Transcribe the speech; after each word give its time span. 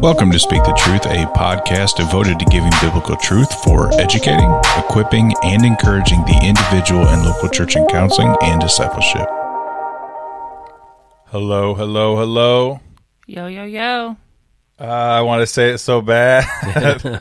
Welcome 0.00 0.30
to 0.30 0.38
Speak 0.38 0.62
the 0.62 0.74
Truth, 0.74 1.06
a 1.06 1.26
podcast 1.36 1.96
devoted 1.96 2.38
to 2.38 2.44
giving 2.44 2.70
biblical 2.80 3.16
truth 3.16 3.52
for 3.64 3.92
educating, 4.00 4.48
equipping, 4.76 5.34
and 5.42 5.64
encouraging 5.64 6.20
the 6.20 6.40
individual 6.44 7.04
and 7.08 7.24
local 7.24 7.48
church 7.48 7.74
in 7.74 7.84
counseling 7.88 8.32
and 8.42 8.60
discipleship. 8.60 9.26
Hello, 11.26 11.74
hello, 11.74 12.16
hello. 12.16 12.80
Yo, 13.26 13.48
yo, 13.48 13.64
yo. 13.64 14.16
Uh, 14.80 14.84
I 14.84 15.20
want 15.22 15.40
to 15.42 15.46
say 15.46 15.70
it 15.70 15.78
so 15.78 16.00
bad. 16.00 16.44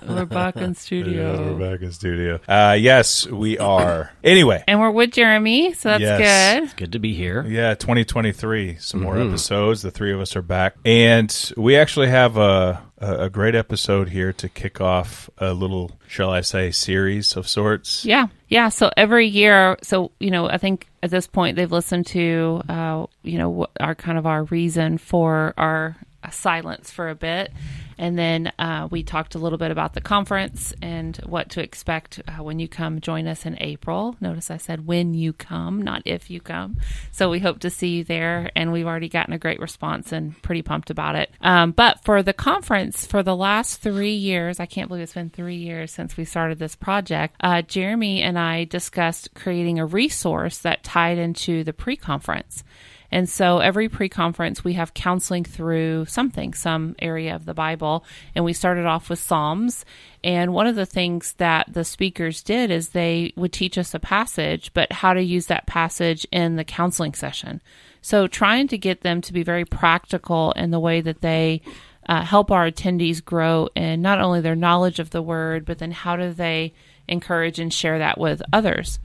We're 0.08 0.26
back 0.26 0.58
in 0.58 0.76
studio. 0.76 1.34
Yeah, 1.34 1.52
we're 1.54 1.72
back 1.72 1.82
in 1.82 1.92
studio. 1.92 2.40
Uh, 2.48 2.78
yes, 2.80 3.26
we 3.26 3.58
are. 3.58 4.12
Anyway, 4.24 4.64
And 4.68 4.80
we're 4.80 4.92
with 4.92 5.12
Jeremy, 5.12 5.74
so 5.74 5.90
that's 5.90 6.02
Yes. 6.02 6.60
good. 6.74 6.78
Good 6.78 6.92
to 6.92 7.00
be 7.00 7.14
here. 7.16 7.44
yeah, 7.48 7.74
2023. 7.74 8.76
Some 8.80 9.02
more 9.02 9.18
episodes. 9.18 9.82
The 9.82 9.90
three 9.90 10.14
of 10.14 10.20
us 10.20 10.36
are 10.36 10.44
back, 10.44 10.76
and 10.86 11.52
we 11.58 11.78
actually 11.78 12.10
have 12.10 12.38
a 12.38 12.84
a 13.00 13.26
a 13.26 13.30
great 13.30 13.54
episode 13.56 14.10
here 14.10 14.34
to 14.34 14.50
kick 14.50 14.80
off 14.82 15.28
a 15.40 15.54
little, 15.54 15.92
shall 16.08 16.30
I 16.32 16.42
say, 16.42 16.70
series 16.72 17.36
of 17.36 17.48
sorts. 17.48 18.06
Yeah. 18.06 18.28
Yeah. 18.50 18.70
So 18.70 18.90
every 18.98 19.28
year, 19.28 19.78
so, 19.84 20.12
you 20.20 20.30
know, 20.32 20.48
I 20.50 20.58
think 20.58 20.88
at 21.04 21.10
this 21.12 21.28
point 21.28 21.56
they've 21.58 21.72
listened 21.72 22.08
to, 22.08 22.62
uh, 22.70 23.06
you 23.24 23.38
know, 23.38 23.50
what 23.50 23.72
our 23.80 23.94
kind 23.96 24.18
of 24.18 24.26
our 24.26 24.44
reason 24.46 24.98
for 24.98 25.54
our 25.58 25.96
silence 26.32 26.92
for 26.92 27.10
a 27.10 27.16
bit. 27.16 27.52
And 27.98 28.18
then 28.18 28.52
uh, 28.60 28.88
we 28.92 29.04
talked 29.04 29.36
a 29.36 29.40
little 29.40 29.58
bit 29.58 29.72
about 29.72 29.94
the 29.94 30.02
conference 30.02 30.74
and 30.82 31.18
what 31.26 31.50
to 31.52 31.64
expect 31.64 32.22
uh, 32.28 32.44
when 32.44 32.60
you 32.60 32.68
come 32.68 33.02
join 33.02 33.28
us 33.28 33.46
in 33.46 33.58
April. 33.60 34.16
Notice 34.22 34.52
I 34.52 34.58
said 34.58 34.86
when 34.86 35.14
you 35.14 35.34
come, 35.34 35.82
not 35.82 36.04
if 36.06 36.30
you 36.30 36.40
come. 36.40 36.78
So 37.12 37.30
we 37.30 37.40
hope 37.40 37.60
to 37.60 37.70
see 37.70 37.98
you 37.98 38.04
there. 38.04 38.52
And 38.56 38.72
we've 38.72 38.86
already 38.86 39.10
gotten 39.10 39.34
a 39.34 39.40
great 39.40 39.60
response 39.60 40.12
and 40.12 40.40
pretty 40.44 40.62
pumped 40.62 40.90
about 40.90 41.16
it. 41.16 41.32
Um, 41.42 41.72
but 41.72 42.04
for 42.04 42.22
the 42.22 42.34
conference, 42.34 43.06
for 43.06 43.24
the 43.24 43.36
last 43.36 43.82
three 43.82 44.16
years, 44.16 44.60
I 44.60 44.66
can't 44.68 44.88
believe 44.90 45.04
it's 45.04 45.14
been 45.14 45.30
three 45.30 45.56
years 45.56 45.92
since 45.92 46.18
we 46.18 46.26
started 46.26 46.60
this 46.60 46.76
project. 46.76 47.36
Uh, 47.40 47.64
Jeremy 47.64 48.22
and 48.22 48.38
I 48.38 48.66
discussed 48.66 49.34
creating 49.34 49.80
a 49.80 49.86
resource 49.86 50.60
that 50.60 50.84
tied 50.84 51.18
into 51.18 51.64
the 51.64 51.74
pre 51.74 51.96
conference. 51.96 52.64
And 53.12 53.30
so 53.30 53.60
every 53.60 53.90
pre 53.90 54.10
conference, 54.10 54.64
we 54.64 54.74
have 54.74 54.94
counseling 54.94 55.44
through 55.44 56.06
something, 56.06 56.54
some 56.54 56.96
area 57.00 57.36
of 57.36 57.46
the 57.46 57.54
Bible. 57.54 58.04
And 58.36 58.44
we 58.44 58.54
started 58.54 58.86
off 58.86 59.10
with 59.10 59.20
Psalms. 59.20 59.86
And 60.24 60.54
one 60.54 60.68
of 60.68 60.76
the 60.76 60.86
things 60.86 61.34
that 61.34 61.72
the 61.72 61.86
speakers 61.86 62.44
did 62.44 62.70
is 62.72 62.90
they 62.90 63.34
would 63.36 63.54
teach 63.54 63.78
us 63.78 63.94
a 63.94 64.00
passage, 64.00 64.72
but 64.74 64.92
how 64.92 65.14
to 65.14 65.22
use 65.22 65.46
that 65.48 65.68
passage 65.68 66.28
in 66.32 66.56
the 66.56 66.64
counseling 66.64 67.14
session. 67.14 67.62
So 68.02 68.28
trying 68.28 68.68
to 68.70 68.78
get 68.78 69.02
them 69.02 69.22
to 69.22 69.34
be 69.34 69.44
very 69.44 69.66
practical 69.66 70.52
in 70.54 70.72
the 70.72 70.80
way 70.80 71.02
that 71.02 71.22
they 71.22 71.62
uh, 72.08 72.24
help 72.24 72.52
our 72.52 72.70
attendees 72.70 73.24
grow 73.24 73.70
in 73.76 74.02
not 74.02 74.20
only 74.20 74.42
their 74.42 74.56
knowledge 74.56 75.00
of 75.00 75.10
the 75.10 75.22
word, 75.22 75.66
but 75.66 75.80
then 75.80 75.92
how 75.92 76.16
do 76.16 76.32
they 76.32 76.74
encourage 77.08 77.60
and 77.60 77.74
share 77.74 78.00
that 78.00 78.18
with 78.18 78.42
others. 78.52 79.00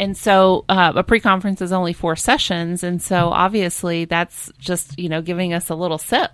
And 0.00 0.16
so 0.16 0.64
uh, 0.70 0.94
a 0.96 1.04
pre-conference 1.04 1.60
is 1.60 1.72
only 1.72 1.92
four 1.92 2.16
sessions, 2.16 2.82
and 2.82 3.02
so 3.02 3.28
obviously 3.28 4.06
that's 4.06 4.50
just 4.58 4.98
you 4.98 5.10
know 5.10 5.20
giving 5.20 5.52
us 5.52 5.68
a 5.68 5.74
little 5.74 5.98
sip. 5.98 6.30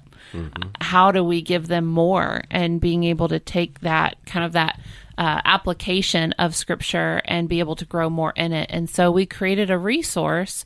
How 0.81 1.11
do 1.11 1.25
we 1.25 1.43
give 1.43 1.67
them 1.67 1.85
more 1.85 2.43
and 2.49 2.81
being 2.81 3.03
able 3.03 3.27
to 3.27 3.41
take 3.41 3.81
that 3.81 4.19
kind 4.25 4.45
of 4.45 4.53
that 4.53 4.81
uh, 5.19 5.41
application 5.45 6.33
of 6.35 6.55
scripture 6.55 7.21
and 7.25 7.49
be 7.49 7.59
able 7.59 7.75
to 7.75 7.85
grow 7.85 8.09
more 8.09 8.33
in 8.37 8.53
it? 8.53 8.71
And 8.73 8.89
so 8.89 9.11
we 9.11 9.27
created 9.27 9.69
a 9.69 9.79
resource 9.79 10.65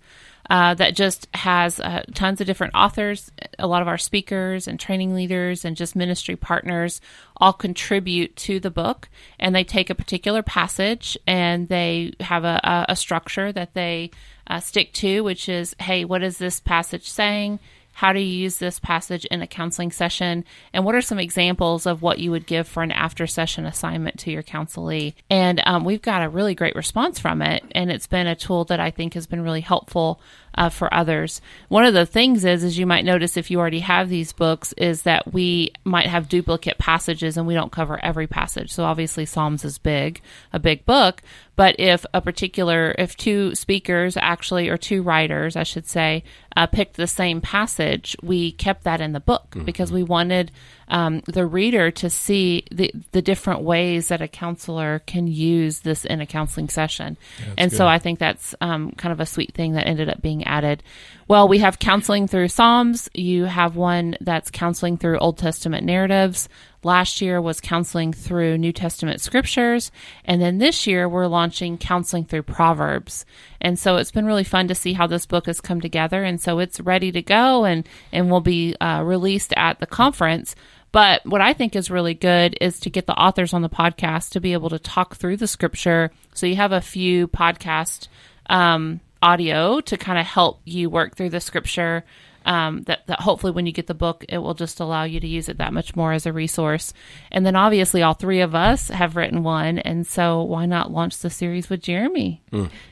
uh, 0.51 0.75
that 0.75 0.97
just 0.97 1.29
has 1.33 1.79
uh, 1.79 2.03
tons 2.13 2.41
of 2.41 2.47
different 2.47 2.75
authors. 2.75 3.31
A 3.61 3.69
lot 3.69 3.83
of 3.83 3.89
our 3.89 3.97
speakers 3.97 4.67
and 4.67 4.81
training 4.81 5.15
leaders 5.15 5.65
and 5.65 5.77
just 5.77 5.95
ministry 5.95 6.35
partners 6.35 7.01
all 7.37 7.53
contribute 7.53 8.35
to 8.35 8.59
the 8.59 8.71
book, 8.71 9.09
and 9.39 9.55
they 9.55 9.63
take 9.63 9.91
a 9.91 9.95
particular 9.95 10.43
passage 10.43 11.17
and 11.27 11.69
they 11.69 12.13
have 12.19 12.45
a, 12.45 12.87
a, 12.89 12.97
structure 12.97 13.53
that 13.53 13.75
they 13.75 14.11
uh, 14.49 14.59
stick 14.59 14.93
to, 14.93 15.23
which 15.23 15.49
is, 15.49 15.75
hey, 15.79 16.05
what 16.05 16.23
is 16.23 16.39
this 16.39 16.59
passage 16.59 17.09
saying? 17.09 17.61
How 17.93 18.13
do 18.13 18.21
you 18.21 18.43
use 18.45 18.57
this 18.57 18.79
passage 18.79 19.27
in 19.27 19.43
a 19.43 19.47
counseling 19.47 19.93
session? 19.93 20.45
And 20.73 20.85
what 20.85 20.95
are 20.95 21.03
some 21.03 21.19
examples 21.19 21.87
of 21.87 22.03
what 22.03 22.19
you 22.19 22.31
would 22.31 22.47
give 22.47 22.67
for 22.67 22.83
an 22.83 22.93
after 22.93 23.27
session 23.27 23.67
assignment 23.67 24.19
to 24.21 24.31
your 24.31 24.43
counselee? 24.43 25.15
And 25.29 25.63
um, 25.67 25.85
we've 25.85 26.01
got 26.01 26.23
a 26.23 26.29
really 26.29 26.55
great 26.55 26.77
response 26.77 27.19
from 27.19 27.43
it. 27.43 27.63
And 27.73 27.91
it's 27.91 28.07
been 28.07 28.27
a 28.27 28.37
tool 28.37 28.65
that 28.67 28.81
I 28.81 28.91
think 28.91 29.15
has 29.15 29.27
been 29.27 29.43
really 29.43 29.61
helpful 29.61 30.21
uh, 30.55 30.69
for 30.69 30.93
others. 30.93 31.41
One 31.69 31.85
of 31.85 31.95
the 31.95 32.07
things 32.07 32.45
is, 32.45 32.65
as 32.65 32.79
you 32.79 32.87
might 32.87 33.05
notice 33.05 33.37
if 33.37 33.51
you 33.51 33.59
already 33.61 33.81
have 33.81 34.09
these 34.09 34.33
books, 34.33 34.73
is 34.75 35.03
that 35.03 35.33
we 35.33 35.73
might 35.85 36.07
have 36.07 36.29
duplicate 36.29 36.79
passages 36.79 37.37
and 37.37 37.47
we 37.47 37.55
don't 37.55 37.73
cover 37.73 38.03
every 38.05 38.27
passage. 38.27 38.73
So 38.73 38.85
obviously, 38.85 39.27
Psalms 39.27 39.65
is 39.65 39.79
big, 39.79 40.21
a 40.53 40.59
big 40.59 40.85
book. 40.85 41.23
But 41.57 41.77
if 41.79 42.07
a 42.15 42.23
particular, 42.23 42.95
if 42.99 43.17
two 43.17 43.55
speakers 43.55 44.17
actually, 44.17 44.69
or 44.71 44.79
two 44.79 45.03
writers, 45.03 45.57
I 45.57 45.63
should 45.63 45.87
say, 45.87 46.25
uh, 46.57 46.67
picked 46.67 46.97
the 46.97 47.07
same 47.07 47.41
passage, 47.41 48.17
we 48.23 48.53
kept 48.53 48.85
that 48.85 49.01
in 49.01 49.13
the 49.13 49.21
book 49.21 49.55
because 49.65 49.93
we 49.93 50.03
wanted 50.03 50.53
um, 50.91 51.23
the 51.27 51.47
reader 51.47 51.91
to 51.91 52.11
see 52.11 52.65
the 52.71 52.93
the 53.13 53.23
different 53.23 53.63
ways 53.63 54.09
that 54.09 54.21
a 54.21 54.29
counselor 54.29 55.01
can 55.07 55.27
use 55.27 55.81
this 55.81 56.05
in 56.05 56.21
a 56.21 56.27
counseling 56.27 56.69
session. 56.69 57.17
and 57.57 57.73
so 57.73 57.87
I 57.87 57.99
think 57.99 58.19
that's 58.19 58.55
um, 58.61 58.93
kind 58.93 59.13
of 59.13 59.21
a 59.21 59.27
sweet 59.27 59.55
thing 59.55 59.73
that 59.73 59.87
ended 59.87 60.09
up 60.09 60.21
being 60.21 60.45
added. 60.45 60.83
Well, 61.29 61.47
we 61.47 61.59
have 61.59 61.79
counseling 61.79 62.27
through 62.27 62.49
Psalms. 62.49 63.09
You 63.15 63.45
have 63.45 63.77
one 63.77 64.17
that's 64.21 64.51
counseling 64.51 64.97
through 64.97 65.19
Old 65.19 65.39
Testament 65.39 65.87
narratives. 65.87 66.49
Last 66.83 67.21
year 67.21 67.41
was 67.41 67.61
counseling 67.61 68.13
through 68.13 68.57
New 68.59 68.73
Testament 68.73 69.21
scriptures. 69.21 69.93
And 70.25 70.41
then 70.41 70.59
this 70.59 70.87
year 70.87 71.09
we're 71.09 71.27
launching 71.27 71.77
counseling 71.77 72.25
through 72.25 72.45
Proverbs. 72.45 73.27
And 73.61 73.79
so 73.79 73.97
it's 73.97 74.11
been 74.11 74.25
really 74.25 74.45
fun 74.45 74.67
to 74.69 74.75
see 74.75 74.95
how 74.95 75.07
this 75.07 75.27
book 75.27 75.47
has 75.47 75.61
come 75.61 75.81
together. 75.81 76.25
And 76.25 76.41
so 76.41 76.59
it's 76.59 76.81
ready 76.81 77.13
to 77.13 77.23
go 77.23 77.65
and, 77.65 77.87
and 78.13 78.31
will 78.31 78.41
be 78.41 78.75
uh, 78.81 79.03
released 79.05 79.53
at 79.57 79.79
the 79.79 79.87
conference. 79.87 80.57
But 80.93 81.25
what 81.25 81.41
I 81.41 81.53
think 81.53 81.77
is 81.77 81.91
really 81.91 82.15
good 82.15 82.57
is 82.61 82.81
to 82.81 82.91
get 82.91 83.07
the 83.07 83.19
authors 83.19 83.53
on 83.53 83.63
the 83.63 83.69
podcast 83.69 84.31
to 84.31 84.41
be 84.41 84.53
able 84.53 84.71
to 84.71 84.79
talk 84.79 85.17
through 85.17 85.37
the 85.37 85.47
scripture. 85.47 86.11
So 86.35 86.47
you 86.47 86.57
have 86.57 86.73
a 86.73 86.81
few 86.81 87.29
podcast 87.29 88.09
um, 88.47 89.01
audio 89.23 89.81
to 89.81 89.97
kind 89.97 90.19
of 90.19 90.27
help 90.27 90.61
you 90.65 90.91
work 90.91 91.17
through 91.17 91.31
the 91.31 91.41
scripture. 91.41 92.05
Um, 92.45 92.83
that, 92.85 93.07
that 93.07 93.21
hopefully 93.21 93.53
when 93.53 93.67
you 93.67 93.73
get 93.73 93.87
the 93.87 93.95
book, 93.95 94.25
it 94.29 94.39
will 94.39 94.55
just 94.55 94.81
allow 94.81 95.05
you 95.05 95.21
to 95.21 95.27
use 95.27 95.49
it 95.51 95.59
that 95.59 95.75
much 95.75 95.95
more 95.95 96.13
as 96.13 96.25
a 96.25 96.33
resource. 96.33 96.95
And 97.31 97.45
then 97.45 97.55
obviously, 97.55 98.03
all 98.03 98.15
three 98.15 98.41
of 98.41 98.55
us 98.55 98.89
have 98.89 99.15
written 99.15 99.43
one. 99.43 99.79
And 99.79 100.07
so, 100.07 100.43
why 100.43 100.65
not 100.65 100.91
launch 100.91 101.19
the 101.19 101.29
series 101.29 101.69
with 101.69 101.83
Jeremy, 101.83 102.43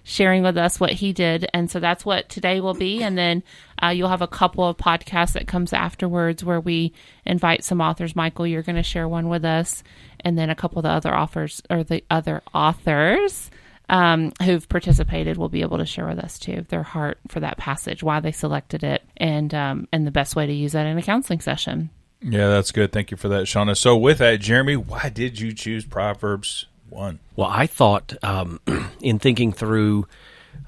sharing 0.04 0.42
with 0.42 0.58
us 0.58 0.78
what 0.78 0.92
he 0.92 1.12
did? 1.14 1.48
And 1.54 1.70
so, 1.70 1.80
that's 1.80 2.04
what 2.04 2.28
today 2.28 2.60
will 2.60 2.74
be. 2.74 3.02
And 3.02 3.16
then 3.16 3.42
uh, 3.82 3.88
you'll 3.88 4.08
have 4.08 4.22
a 4.22 4.26
couple 4.26 4.66
of 4.66 4.76
podcasts 4.76 5.32
that 5.32 5.48
comes 5.48 5.72
afterwards 5.72 6.44
where 6.44 6.60
we 6.60 6.92
invite 7.24 7.64
some 7.64 7.80
authors. 7.80 8.16
Michael, 8.16 8.46
you're 8.46 8.62
going 8.62 8.76
to 8.76 8.82
share 8.82 9.08
one 9.08 9.28
with 9.28 9.44
us, 9.44 9.82
and 10.20 10.36
then 10.36 10.50
a 10.50 10.54
couple 10.54 10.78
of 10.78 10.82
the 10.82 10.90
other 10.90 11.16
authors 11.16 11.62
or 11.70 11.84
the 11.84 12.04
other 12.10 12.42
authors 12.54 13.50
um, 13.88 14.32
who've 14.42 14.68
participated 14.68 15.36
will 15.36 15.48
be 15.48 15.62
able 15.62 15.78
to 15.78 15.86
share 15.86 16.06
with 16.06 16.18
us 16.18 16.38
too 16.38 16.66
their 16.68 16.82
heart 16.82 17.18
for 17.28 17.40
that 17.40 17.56
passage, 17.56 18.02
why 18.02 18.20
they 18.20 18.32
selected 18.32 18.84
it, 18.84 19.02
and 19.16 19.54
um, 19.54 19.88
and 19.92 20.06
the 20.06 20.10
best 20.10 20.36
way 20.36 20.46
to 20.46 20.52
use 20.52 20.72
that 20.72 20.86
in 20.86 20.98
a 20.98 21.02
counseling 21.02 21.40
session. 21.40 21.90
Yeah, 22.20 22.48
that's 22.48 22.72
good. 22.72 22.92
Thank 22.92 23.10
you 23.10 23.16
for 23.16 23.28
that, 23.28 23.44
Shauna. 23.44 23.76
So, 23.76 23.96
with 23.96 24.18
that, 24.18 24.40
Jeremy, 24.40 24.76
why 24.76 25.08
did 25.08 25.38
you 25.38 25.52
choose 25.52 25.84
Proverbs 25.84 26.66
1? 26.90 27.18
Well, 27.36 27.48
I 27.48 27.66
thought 27.66 28.12
um, 28.22 28.60
in 29.00 29.18
thinking 29.18 29.52
through 29.52 30.06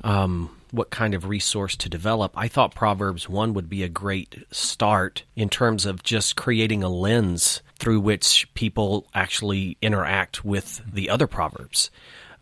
um, 0.04 0.50
what 0.70 0.90
kind 0.90 1.14
of 1.14 1.26
resource 1.26 1.76
to 1.76 1.88
develop, 1.88 2.32
I 2.36 2.48
thought 2.48 2.74
Proverbs 2.74 3.28
1 3.28 3.54
would 3.54 3.68
be 3.68 3.82
a 3.82 3.88
great 3.88 4.44
start 4.52 5.24
in 5.34 5.48
terms 5.48 5.86
of 5.86 6.02
just 6.02 6.36
creating 6.36 6.82
a 6.82 6.88
lens 6.88 7.62
through 7.78 8.00
which 8.00 8.52
people 8.54 9.06
actually 9.14 9.76
interact 9.82 10.44
with 10.44 10.82
the 10.90 11.10
other 11.10 11.26
Proverbs. 11.26 11.90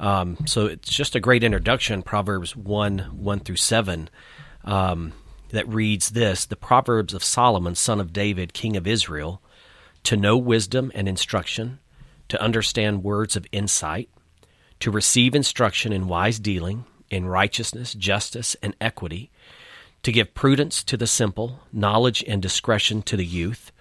Um, 0.01 0.39
so 0.47 0.67
it's 0.67 0.93
just 0.93 1.15
a 1.17 1.21
great 1.21 1.43
introduction, 1.43 2.03
Proverbs 2.03 2.55
1 2.55 2.99
1 2.99 3.41
through 3.41 3.57
7. 3.57 4.11
Um, 4.65 5.13
that 5.51 5.69
reads 5.69 6.11
this 6.11 6.47
The 6.47 6.57
Proverbs 6.57 7.15
of 7.15 7.25
Solomon, 7.25 7.75
son 7.75 8.01
of 8.01 8.13
David, 8.13 8.53
king 8.53 8.77
of 8.77 8.87
Israel, 8.87 9.43
to 10.05 10.17
know 10.17 10.37
wisdom 10.37 10.93
and 10.95 11.09
instruction, 11.09 11.79
to 12.29 12.41
understand 12.41 13.03
words 13.03 13.37
of 13.37 13.47
insight, 13.53 14.09
to 14.81 14.91
receive 14.91 15.35
instruction 15.35 15.93
in 15.93 16.09
wise 16.09 16.39
dealing, 16.39 16.85
in 17.11 17.27
righteousness, 17.27 17.95
justice, 17.95 18.57
and 18.63 18.77
equity, 18.81 19.31
to 20.03 20.13
give 20.13 20.35
prudence 20.35 20.85
to 20.85 20.97
the 20.97 21.07
simple, 21.07 21.61
knowledge 21.73 22.23
and 22.29 22.41
discretion 22.41 23.03
to 23.03 23.17
the 23.17 23.27
youth. 23.27 23.73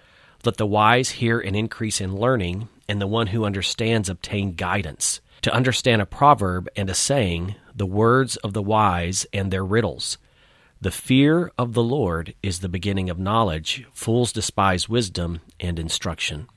Let 0.44 0.56
the 0.56 0.66
wise 0.66 1.10
hear 1.10 1.38
an 1.38 1.54
increase 1.54 2.00
in 2.00 2.16
learning, 2.16 2.68
and 2.88 3.00
the 3.00 3.06
one 3.06 3.28
who 3.28 3.44
understands 3.44 4.08
obtain 4.08 4.54
guidance. 4.54 5.20
To 5.42 5.54
understand 5.54 6.02
a 6.02 6.06
proverb 6.06 6.68
and 6.76 6.90
a 6.90 6.94
saying, 6.94 7.54
the 7.74 7.86
words 7.86 8.36
of 8.38 8.52
the 8.52 8.62
wise 8.62 9.26
and 9.32 9.50
their 9.50 9.64
riddles. 9.64 10.18
The 10.80 10.90
fear 10.90 11.52
of 11.58 11.74
the 11.74 11.82
Lord 11.82 12.34
is 12.42 12.60
the 12.60 12.68
beginning 12.68 13.10
of 13.10 13.18
knowledge. 13.18 13.84
Fools 13.92 14.32
despise 14.32 14.88
wisdom 14.88 15.40
and 15.58 15.78
instruction. 15.78 16.48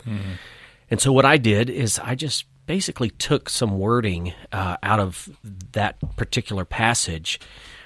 And 0.90 1.00
so, 1.02 1.12
what 1.12 1.26
I 1.26 1.38
did 1.38 1.70
is 1.70 2.00
I 2.00 2.16
just 2.16 2.46
basically 2.68 3.10
took 3.10 3.50
some 3.50 3.80
wording 3.80 4.34
uh, 4.52 4.78
out 4.84 5.00
of 5.00 5.30
that 5.72 5.98
particular 6.16 6.66
passage, 6.66 7.40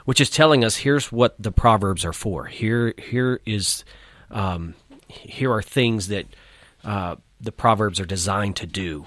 which 0.05 0.19
is 0.19 0.29
telling 0.29 0.63
us 0.63 0.77
here's 0.77 1.11
what 1.11 1.35
the 1.41 1.51
proverbs 1.51 2.03
are 2.03 2.13
for. 2.13 2.45
Here, 2.45 2.93
here 2.97 3.39
is, 3.45 3.85
um, 4.29 4.75
here 5.07 5.51
are 5.51 5.61
things 5.61 6.07
that 6.09 6.25
uh, 6.83 7.15
the 7.39 7.51
proverbs 7.51 7.99
are 7.99 8.05
designed 8.05 8.57
to 8.57 8.67
do. 8.67 9.05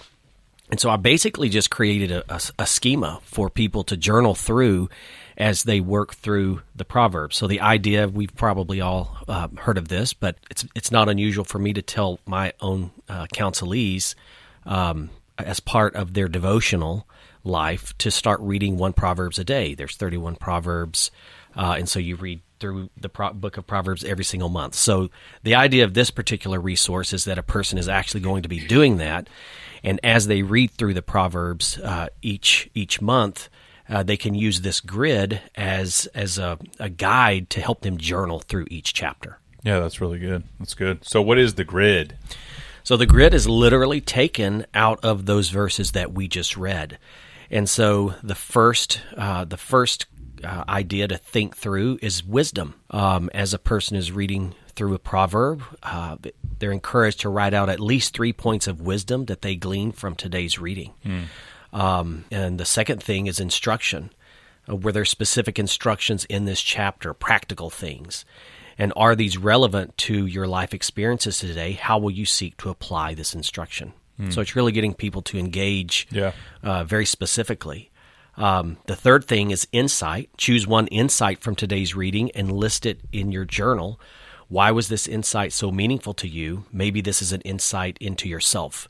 And 0.70 0.78
so 0.78 0.90
I 0.90 0.96
basically 0.96 1.48
just 1.48 1.70
created 1.70 2.10
a, 2.10 2.34
a, 2.34 2.40
a 2.58 2.66
schema 2.66 3.20
for 3.22 3.48
people 3.48 3.84
to 3.84 3.96
journal 3.96 4.34
through 4.34 4.88
as 5.36 5.62
they 5.62 5.80
work 5.80 6.14
through 6.14 6.62
the 6.74 6.84
proverbs. 6.84 7.36
So 7.36 7.46
the 7.46 7.60
idea 7.60 8.08
we've 8.08 8.34
probably 8.34 8.80
all 8.80 9.16
uh, 9.28 9.48
heard 9.56 9.78
of 9.78 9.88
this, 9.88 10.12
but 10.12 10.36
it's 10.50 10.66
it's 10.74 10.90
not 10.90 11.08
unusual 11.08 11.44
for 11.44 11.58
me 11.58 11.72
to 11.72 11.82
tell 11.82 12.18
my 12.26 12.52
own 12.60 12.90
uh, 13.08 13.26
counselees 13.32 14.14
um, 14.66 15.10
as 15.38 15.60
part 15.60 15.94
of 15.94 16.14
their 16.14 16.28
devotional 16.28 17.06
life 17.44 17.96
to 17.98 18.10
start 18.10 18.40
reading 18.40 18.76
one 18.76 18.92
proverbs 18.92 19.38
a 19.38 19.44
day. 19.44 19.74
There's 19.74 19.96
31 19.96 20.36
proverbs, 20.36 21.10
uh, 21.56 21.76
and 21.78 21.88
so 21.88 22.00
you 22.00 22.16
read 22.16 22.40
through 22.60 22.90
the 22.96 23.08
pro- 23.08 23.32
book 23.32 23.56
of 23.56 23.66
proverbs 23.66 24.04
every 24.04 24.24
single 24.24 24.48
month. 24.48 24.74
So 24.74 25.10
the 25.42 25.54
idea 25.54 25.84
of 25.84 25.94
this 25.94 26.10
particular 26.10 26.60
resource 26.60 27.12
is 27.12 27.24
that 27.24 27.38
a 27.38 27.42
person 27.42 27.78
is 27.78 27.88
actually 27.88 28.20
going 28.20 28.42
to 28.42 28.48
be 28.48 28.66
doing 28.66 28.98
that, 28.98 29.28
and 29.82 30.00
as 30.02 30.26
they 30.26 30.42
read 30.42 30.72
through 30.72 30.94
the 30.94 31.02
proverbs 31.02 31.78
uh, 31.78 32.08
each 32.22 32.70
each 32.74 33.00
month. 33.00 33.48
Uh, 33.90 34.02
they 34.02 34.18
can 34.18 34.34
use 34.34 34.60
this 34.60 34.80
grid 34.80 35.40
as 35.54 36.04
as 36.14 36.36
a, 36.36 36.58
a 36.78 36.90
guide 36.90 37.48
to 37.48 37.58
help 37.58 37.80
them 37.80 37.96
journal 37.96 38.38
through 38.38 38.66
each 38.70 38.92
chapter. 38.92 39.38
Yeah, 39.62 39.80
that's 39.80 40.00
really 40.00 40.18
good. 40.18 40.44
That's 40.58 40.74
good. 40.74 41.04
So, 41.06 41.22
what 41.22 41.38
is 41.38 41.54
the 41.54 41.64
grid? 41.64 42.16
So 42.88 42.96
the 42.96 43.04
grid 43.04 43.34
is 43.34 43.46
literally 43.46 44.00
taken 44.00 44.64
out 44.72 45.04
of 45.04 45.26
those 45.26 45.50
verses 45.50 45.92
that 45.92 46.14
we 46.14 46.26
just 46.26 46.56
read, 46.56 46.98
and 47.50 47.68
so 47.68 48.14
the 48.22 48.34
first 48.34 49.02
uh, 49.14 49.44
the 49.44 49.58
first 49.58 50.06
uh, 50.44 50.64
idea 50.68 51.08
to 51.08 51.16
think 51.16 51.56
through 51.56 51.98
is 52.02 52.24
wisdom. 52.24 52.74
Um, 52.90 53.30
as 53.34 53.54
a 53.54 53.58
person 53.58 53.96
is 53.96 54.12
reading 54.12 54.54
through 54.74 54.94
a 54.94 54.98
proverb, 54.98 55.62
uh, 55.82 56.16
they're 56.58 56.72
encouraged 56.72 57.20
to 57.20 57.28
write 57.28 57.54
out 57.54 57.68
at 57.68 57.80
least 57.80 58.14
three 58.14 58.32
points 58.32 58.66
of 58.66 58.80
wisdom 58.80 59.24
that 59.26 59.42
they 59.42 59.56
glean 59.56 59.92
from 59.92 60.14
today's 60.14 60.58
reading. 60.58 60.92
Um, 61.72 62.24
and 62.30 62.58
the 62.58 62.64
second 62.64 63.02
thing 63.02 63.26
is 63.26 63.40
instruction. 63.40 64.10
Uh, 64.68 64.76
were 64.76 64.92
there 64.92 65.04
specific 65.04 65.58
instructions 65.58 66.24
in 66.26 66.44
this 66.44 66.60
chapter, 66.60 67.12
practical 67.14 67.70
things? 67.70 68.24
And 68.78 68.92
are 68.96 69.16
these 69.16 69.36
relevant 69.36 69.96
to 69.98 70.24
your 70.26 70.46
life 70.46 70.72
experiences 70.72 71.38
today? 71.38 71.72
How 71.72 71.98
will 71.98 72.12
you 72.12 72.24
seek 72.24 72.56
to 72.58 72.70
apply 72.70 73.14
this 73.14 73.34
instruction? 73.34 73.92
So 74.30 74.40
it's 74.40 74.56
really 74.56 74.72
getting 74.72 74.94
people 74.94 75.22
to 75.22 75.38
engage 75.38 76.08
Yeah. 76.10 76.32
uh, 76.64 76.82
very 76.82 77.06
specifically. 77.06 77.92
Um, 78.38 78.78
the 78.86 78.96
third 78.96 79.24
thing 79.24 79.50
is 79.50 79.66
insight. 79.72 80.30
Choose 80.38 80.66
one 80.66 80.86
insight 80.86 81.40
from 81.42 81.56
today's 81.56 81.94
reading 81.94 82.30
and 82.30 82.52
list 82.52 82.86
it 82.86 83.00
in 83.12 83.32
your 83.32 83.44
journal. 83.44 84.00
Why 84.46 84.70
was 84.70 84.88
this 84.88 85.08
insight 85.08 85.52
so 85.52 85.70
meaningful 85.72 86.14
to 86.14 86.28
you? 86.28 86.64
Maybe 86.72 87.00
this 87.00 87.20
is 87.20 87.32
an 87.32 87.42
insight 87.42 87.98
into 88.00 88.28
yourself. 88.28 88.88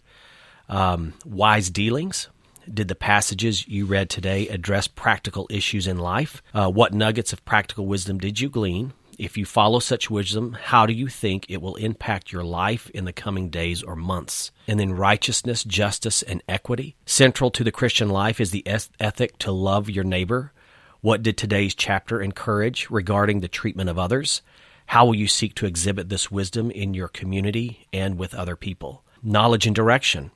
Um, 0.69 1.15
wise 1.25 1.71
dealings. 1.71 2.29
Did 2.73 2.89
the 2.89 2.95
passages 2.95 3.67
you 3.67 3.87
read 3.87 4.11
today 4.11 4.47
address 4.49 4.87
practical 4.87 5.47
issues 5.49 5.87
in 5.87 5.97
life? 5.97 6.43
Uh, 6.53 6.71
what 6.71 6.93
nuggets 6.93 7.33
of 7.33 7.43
practical 7.47 7.87
wisdom 7.87 8.19
did 8.19 8.41
you 8.41 8.51
glean? 8.51 8.93
If 9.19 9.37
you 9.37 9.45
follow 9.45 9.81
such 9.81 10.09
wisdom, 10.09 10.53
how 10.53 10.87
do 10.87 10.93
you 10.93 11.09
think 11.09 11.45
it 11.49 11.61
will 11.61 11.75
impact 11.75 12.31
your 12.31 12.45
life 12.45 12.89
in 12.91 13.05
the 13.05 13.13
coming 13.13 13.51
days 13.51 13.83
or 13.83 13.97
months? 13.97 14.53
And 14.69 14.79
then 14.79 14.93
righteousness, 14.93 15.65
justice, 15.65 16.23
and 16.23 16.41
equity. 16.49 16.95
Central 17.05 17.51
to 17.51 17.65
the 17.65 17.73
Christian 17.73 18.11
life 18.11 18.41
is 18.41 18.53
the 18.53 18.65
ethic 19.01 19.37
to 19.39 19.51
love 19.51 19.91
your 19.91 20.05
neighbor. 20.05 20.53
What 21.01 21.25
did 21.25 21.37
today's 21.37 21.75
chapter 21.75 22.23
encourage 22.23 22.91
regarding 22.91 23.41
the 23.41 23.49
treatment 23.49 23.91
of 23.91 23.99
others? 23.99 24.41
How 24.87 25.05
will 25.05 25.17
you 25.17 25.27
seek 25.27 25.57
to 25.57 25.67
exhibit 25.67 26.09
this 26.09 26.31
wisdom 26.31 26.71
in 26.71 26.95
your 26.95 27.09
community 27.09 27.89
and 27.93 28.19
with 28.19 28.35
other 28.35 28.55
people? 28.55 29.03
Knowledge 29.21 29.67
and 29.67 29.75
direction. 29.75 30.31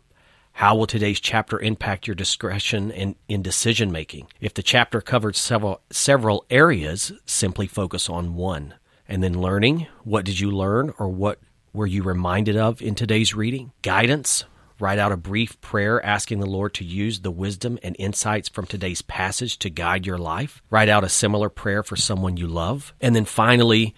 How 0.52 0.76
will 0.76 0.86
today's 0.86 1.18
chapter 1.18 1.58
impact 1.58 2.06
your 2.06 2.14
discretion 2.14 2.92
and 2.92 3.16
in 3.26 3.42
decision 3.42 3.90
making? 3.90 4.28
If 4.40 4.54
the 4.54 4.62
chapter 4.62 5.00
covered 5.00 5.34
several 5.34 5.80
several 5.90 6.44
areas, 6.50 7.12
simply 7.26 7.66
focus 7.66 8.08
on 8.08 8.34
one. 8.34 8.74
And 9.08 9.22
then 9.22 9.40
learning, 9.40 9.86
what 10.04 10.24
did 10.24 10.38
you 10.38 10.50
learn 10.50 10.92
or 10.98 11.08
what 11.08 11.40
were 11.72 11.86
you 11.86 12.02
reminded 12.02 12.56
of 12.56 12.82
in 12.82 12.94
today's 12.94 13.34
reading? 13.34 13.72
Guidance, 13.82 14.44
write 14.78 14.98
out 14.98 15.10
a 15.10 15.16
brief 15.16 15.60
prayer 15.60 16.04
asking 16.04 16.40
the 16.40 16.46
Lord 16.46 16.74
to 16.74 16.84
use 16.84 17.20
the 17.20 17.30
wisdom 17.30 17.78
and 17.82 17.96
insights 17.98 18.48
from 18.48 18.66
today's 18.66 19.02
passage 19.02 19.58
to 19.60 19.70
guide 19.70 20.06
your 20.06 20.18
life. 20.18 20.62
Write 20.70 20.88
out 20.88 21.02
a 21.02 21.08
similar 21.08 21.48
prayer 21.48 21.82
for 21.82 21.96
someone 21.96 22.36
you 22.36 22.46
love. 22.46 22.94
And 23.00 23.16
then 23.16 23.24
finally, 23.24 23.94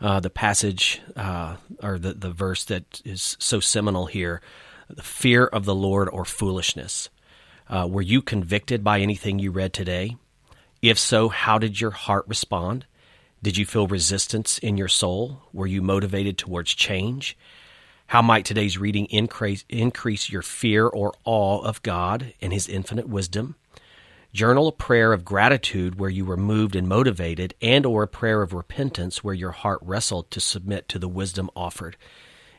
uh, 0.00 0.20
the 0.20 0.30
passage 0.30 1.02
uh, 1.16 1.56
or 1.82 1.98
the, 1.98 2.14
the 2.14 2.30
verse 2.30 2.64
that 2.64 3.02
is 3.04 3.36
so 3.38 3.60
seminal 3.60 4.06
here 4.06 4.40
the 4.88 5.02
fear 5.02 5.44
of 5.46 5.64
the 5.64 5.74
Lord 5.74 6.08
or 6.08 6.24
foolishness. 6.24 7.08
Uh, 7.68 7.86
were 7.88 8.02
you 8.02 8.22
convicted 8.22 8.82
by 8.82 9.00
anything 9.00 9.38
you 9.38 9.50
read 9.50 9.72
today? 9.72 10.16
If 10.80 10.98
so, 10.98 11.28
how 11.28 11.58
did 11.58 11.80
your 11.80 11.90
heart 11.90 12.24
respond? 12.28 12.86
Did 13.42 13.56
you 13.56 13.66
feel 13.66 13.86
resistance 13.86 14.58
in 14.58 14.76
your 14.76 14.88
soul? 14.88 15.42
Were 15.52 15.66
you 15.66 15.82
motivated 15.82 16.38
towards 16.38 16.74
change? 16.74 17.36
How 18.08 18.22
might 18.22 18.44
today's 18.44 18.78
reading 18.78 19.06
increase, 19.06 19.64
increase 19.68 20.30
your 20.30 20.42
fear 20.42 20.86
or 20.86 21.12
awe 21.24 21.60
of 21.60 21.82
God 21.82 22.32
and 22.40 22.52
His 22.52 22.66
infinite 22.66 23.08
wisdom? 23.08 23.56
Journal 24.32 24.68
a 24.68 24.72
prayer 24.72 25.12
of 25.12 25.24
gratitude 25.24 25.98
where 25.98 26.10
you 26.10 26.24
were 26.24 26.36
moved 26.36 26.76
and 26.76 26.88
motivated, 26.88 27.54
and 27.60 27.84
or 27.86 28.02
a 28.02 28.08
prayer 28.08 28.42
of 28.42 28.52
repentance 28.52 29.22
where 29.24 29.34
your 29.34 29.52
heart 29.52 29.80
wrestled 29.82 30.30
to 30.30 30.40
submit 30.40 30.88
to 30.88 30.98
the 30.98 31.08
wisdom 31.08 31.50
offered. 31.54 31.96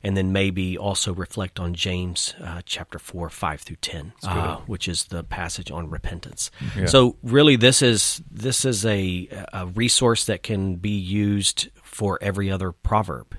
And 0.02 0.16
then 0.16 0.32
maybe 0.32 0.78
also 0.78 1.14
reflect 1.14 1.60
on 1.60 1.74
James 1.74 2.34
uh, 2.42 2.62
chapter 2.66 3.00
4, 3.00 3.30
5 3.30 3.62
through 3.62 3.76
10, 3.82 4.14
uh, 4.24 4.58
which 4.66 4.88
is 4.88 5.06
the 5.06 5.24
passage 5.24 5.72
on 5.72 5.90
repentance. 5.90 6.52
So 6.86 7.18
really 7.22 7.58
this 7.58 7.82
is 7.82 8.22
this 8.32 8.64
is 8.64 8.86
a, 8.86 9.28
a 9.52 9.68
resource 9.68 10.26
that 10.26 10.42
can 10.42 10.78
be 10.78 10.98
used 10.98 11.70
for 11.84 12.18
every 12.22 12.50
other 12.50 12.72
proverb 12.72 13.36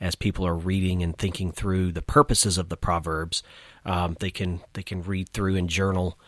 as 0.00 0.14
people 0.14 0.46
are 0.46 0.54
reading 0.54 1.02
and 1.02 1.16
thinking 1.16 1.50
through 1.50 1.92
the 1.92 2.02
purposes 2.02 2.58
of 2.58 2.68
the 2.68 2.76
proverbs, 2.76 3.42
um, 3.84 4.16
they 4.20 4.30
can 4.30 4.60
they 4.74 4.82
can 4.82 5.02
read 5.02 5.30
through 5.30 5.56
and 5.56 5.68
journal 5.68 6.18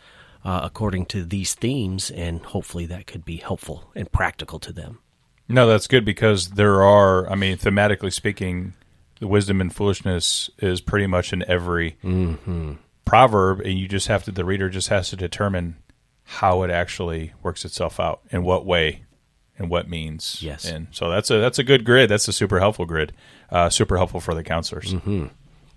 uh, 0.43 0.61
according 0.63 1.05
to 1.05 1.23
these 1.23 1.53
themes, 1.53 2.09
and 2.11 2.41
hopefully 2.41 2.85
that 2.85 3.05
could 3.07 3.25
be 3.25 3.37
helpful 3.37 3.91
and 3.95 4.11
practical 4.11 4.59
to 4.59 4.71
them. 4.71 4.99
No, 5.49 5.67
that's 5.67 5.87
good 5.87 6.05
because 6.05 6.51
there 6.51 6.81
are, 6.81 7.29
I 7.29 7.35
mean, 7.35 7.57
thematically 7.57 8.11
speaking, 8.11 8.73
the 9.19 9.27
wisdom 9.27 9.61
and 9.61 9.73
foolishness 9.73 10.49
is 10.59 10.81
pretty 10.81 11.07
much 11.07 11.33
in 11.33 11.43
every 11.49 11.97
proverb, 13.05 13.61
and 13.61 13.77
you 13.79 13.87
just 13.87 14.07
have 14.07 14.23
to, 14.25 14.31
the 14.31 14.45
reader 14.45 14.69
just 14.69 14.89
has 14.89 15.09
to 15.09 15.15
determine 15.15 15.77
how 16.23 16.63
it 16.63 16.69
actually 16.71 17.33
works 17.41 17.63
itself 17.65 17.99
out, 17.99 18.21
in 18.31 18.43
what 18.43 18.65
way, 18.65 19.03
and 19.57 19.69
what 19.69 19.89
means. 19.89 20.41
Yes. 20.41 20.65
And 20.65 20.87
so 20.91 21.09
that's 21.09 21.31
a 21.31 21.37
that's 21.39 21.57
a 21.59 21.63
good 21.63 21.85
grid. 21.85 22.09
That's 22.09 22.27
a 22.27 22.33
super 22.33 22.59
helpful 22.59 22.85
grid. 22.85 23.13
Uh, 23.49 23.69
super 23.69 23.97
helpful 23.97 24.19
for 24.19 24.33
the 24.35 24.43
counselors. 24.43 24.93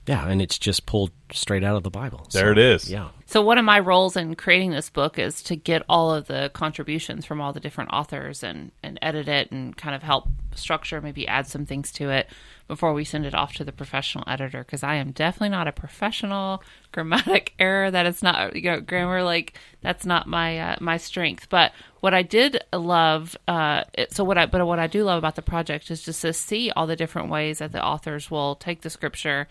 Yeah, 0.07 0.27
and 0.27 0.43
it's 0.43 0.59
just 0.59 0.87
pulled 0.87 1.13
straight 1.33 1.63
out 1.63 1.77
of 1.77 1.83
the 1.85 1.91
Bible. 1.91 2.27
There 2.33 2.47
So, 2.47 2.53
it 2.53 2.59
is. 2.59 2.91
Yeah. 2.91 3.11
So 3.31 3.43
one 3.43 3.59
of 3.59 3.65
my 3.65 3.79
roles 3.79 4.17
in 4.17 4.35
creating 4.35 4.73
this 4.73 4.91
book 4.91 5.17
is 5.17 5.41
to 5.45 5.55
get 5.55 5.85
all 5.89 6.13
of 6.13 6.27
the 6.27 6.51
contributions 6.53 7.25
from 7.25 7.41
all 7.41 7.53
the 7.53 7.61
different 7.61 7.93
authors 7.93 8.43
and 8.43 8.73
and 8.83 8.99
edit 9.01 9.29
it 9.29 9.53
and 9.53 9.77
kind 9.77 9.95
of 9.95 10.03
help 10.03 10.27
structure, 10.57 11.01
maybe 11.01 11.29
add 11.29 11.47
some 11.47 11.65
things 11.65 11.93
to 11.93 12.11
it 12.11 12.27
before 12.67 12.93
we 12.93 13.05
send 13.05 13.25
it 13.25 13.33
off 13.33 13.55
to 13.55 13.63
the 13.63 13.71
professional 13.71 14.25
editor 14.27 14.65
because 14.65 14.83
I 14.83 14.97
am 14.97 15.13
definitely 15.13 15.51
not 15.51 15.69
a 15.69 15.73
professional 15.73 16.65
grammatic 16.91 17.55
error 17.61 17.89
that 17.89 18.05
is 18.05 18.21
not 18.21 18.57
you 18.57 18.63
know 18.63 18.81
grammar 18.81 19.23
like 19.23 19.57
that's 19.81 20.05
not 20.05 20.27
my 20.27 20.59
uh, 20.59 20.77
my 20.81 20.97
strength. 20.97 21.49
But 21.49 21.71
what 22.01 22.13
I 22.13 22.23
did 22.23 22.65
love 22.73 23.37
uh 23.47 23.85
it, 23.95 24.13
so 24.13 24.25
what 24.25 24.39
I 24.39 24.47
but 24.47 24.67
what 24.67 24.81
I 24.81 24.89
do 24.89 25.05
love 25.05 25.19
about 25.19 25.37
the 25.37 25.43
project 25.43 25.89
is 25.93 26.03
just 26.03 26.23
to 26.23 26.33
see 26.33 26.73
all 26.73 26.89
the 26.89 26.97
different 26.97 27.31
ways 27.31 27.59
that 27.59 27.71
the 27.71 27.85
authors 27.85 28.29
will 28.29 28.57
take 28.57 28.81
the 28.81 28.91
scripture 28.91 29.47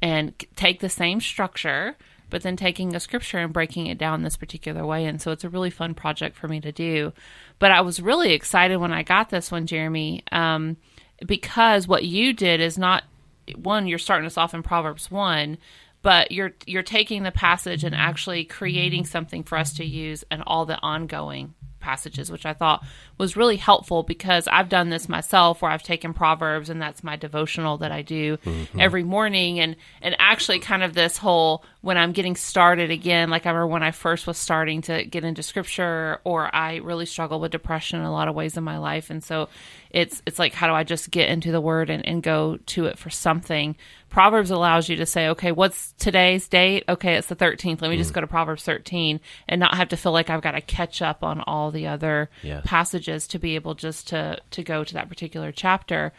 and 0.00 0.32
take 0.54 0.78
the 0.78 0.88
same 0.88 1.20
structure 1.20 1.96
but 2.30 2.42
then 2.42 2.56
taking 2.56 2.94
a 2.94 3.00
scripture 3.00 3.38
and 3.38 3.52
breaking 3.52 3.86
it 3.86 3.98
down 3.98 4.22
this 4.22 4.36
particular 4.36 4.84
way. 4.84 5.04
And 5.04 5.20
so 5.20 5.30
it's 5.30 5.44
a 5.44 5.48
really 5.48 5.70
fun 5.70 5.94
project 5.94 6.36
for 6.36 6.48
me 6.48 6.60
to 6.60 6.72
do. 6.72 7.12
But 7.58 7.70
I 7.70 7.80
was 7.80 8.00
really 8.00 8.32
excited 8.32 8.76
when 8.78 8.92
I 8.92 9.02
got 9.02 9.30
this 9.30 9.50
one, 9.50 9.66
Jeremy, 9.66 10.22
um, 10.32 10.76
because 11.24 11.86
what 11.86 12.04
you 12.04 12.32
did 12.32 12.60
is 12.60 12.78
not 12.78 13.04
one, 13.56 13.86
you're 13.86 13.98
starting 13.98 14.26
us 14.26 14.38
off 14.38 14.54
in 14.54 14.62
Proverbs 14.62 15.10
1. 15.10 15.58
But 16.02 16.32
you're 16.32 16.52
you're 16.66 16.82
taking 16.82 17.22
the 17.22 17.32
passage 17.32 17.82
and 17.82 17.94
actually 17.94 18.44
creating 18.44 19.06
something 19.06 19.42
for 19.42 19.56
us 19.56 19.72
to 19.74 19.86
use 19.86 20.22
and 20.30 20.42
all 20.46 20.66
the 20.66 20.78
ongoing 20.82 21.54
passages, 21.84 22.32
which 22.32 22.46
I 22.46 22.54
thought 22.54 22.82
was 23.18 23.36
really 23.36 23.58
helpful 23.58 24.02
because 24.02 24.48
I've 24.48 24.70
done 24.70 24.88
this 24.88 25.08
myself 25.08 25.60
where 25.60 25.70
I've 25.70 25.82
taken 25.82 26.14
Proverbs 26.14 26.70
and 26.70 26.80
that's 26.80 27.04
my 27.04 27.16
devotional 27.16 27.76
that 27.78 27.92
I 27.92 28.00
do 28.00 28.38
mm-hmm. 28.38 28.80
every 28.80 29.04
morning. 29.04 29.60
And, 29.60 29.76
and 30.00 30.16
actually, 30.18 30.58
kind 30.60 30.82
of 30.82 30.94
this 30.94 31.18
whole 31.18 31.62
when 31.82 31.98
I'm 31.98 32.12
getting 32.12 32.34
started 32.34 32.90
again, 32.90 33.28
like 33.28 33.44
I 33.44 33.50
remember 33.50 33.66
when 33.66 33.82
I 33.82 33.90
first 33.90 34.26
was 34.26 34.38
starting 34.38 34.80
to 34.82 35.04
get 35.04 35.22
into 35.22 35.42
scripture, 35.42 36.20
or 36.24 36.52
I 36.54 36.76
really 36.76 37.04
struggle 37.04 37.38
with 37.40 37.52
depression 37.52 38.00
in 38.00 38.06
a 38.06 38.12
lot 38.12 38.28
of 38.28 38.34
ways 38.34 38.56
in 38.56 38.64
my 38.64 38.78
life. 38.78 39.10
And 39.10 39.22
so 39.22 39.50
it's 39.90 40.22
it's 40.24 40.38
like 40.38 40.54
how 40.54 40.66
do 40.66 40.72
I 40.72 40.82
just 40.82 41.10
get 41.10 41.28
into 41.28 41.52
the 41.52 41.60
word 41.60 41.90
and, 41.90 42.04
and 42.06 42.22
go 42.22 42.56
to 42.56 42.86
it 42.86 42.98
for 42.98 43.10
something. 43.10 43.76
Proverbs 44.14 44.52
allows 44.52 44.88
you 44.88 44.94
to 44.94 45.06
say, 45.06 45.26
okay, 45.30 45.50
what's 45.50 45.90
today's 45.98 46.46
date? 46.46 46.84
Okay, 46.88 47.14
it's 47.14 47.26
the 47.26 47.34
13th. 47.34 47.82
Let 47.82 47.90
me 47.90 47.96
mm. 47.96 47.98
just 47.98 48.14
go 48.14 48.20
to 48.20 48.28
Proverbs 48.28 48.62
13 48.62 49.18
and 49.48 49.58
not 49.58 49.74
have 49.74 49.88
to 49.88 49.96
feel 49.96 50.12
like 50.12 50.30
I've 50.30 50.40
got 50.40 50.52
to 50.52 50.60
catch 50.60 51.02
up 51.02 51.24
on 51.24 51.40
all 51.40 51.72
the 51.72 51.88
other 51.88 52.30
passages 52.62 53.26
to 53.26 53.40
be 53.40 53.56
able 53.56 53.74
just 53.74 54.06
to 54.10 54.38
to 54.52 54.62
go 54.62 54.84
to 54.84 54.94
that 54.94 55.08
particular 55.08 55.50
chapter. 55.50 56.12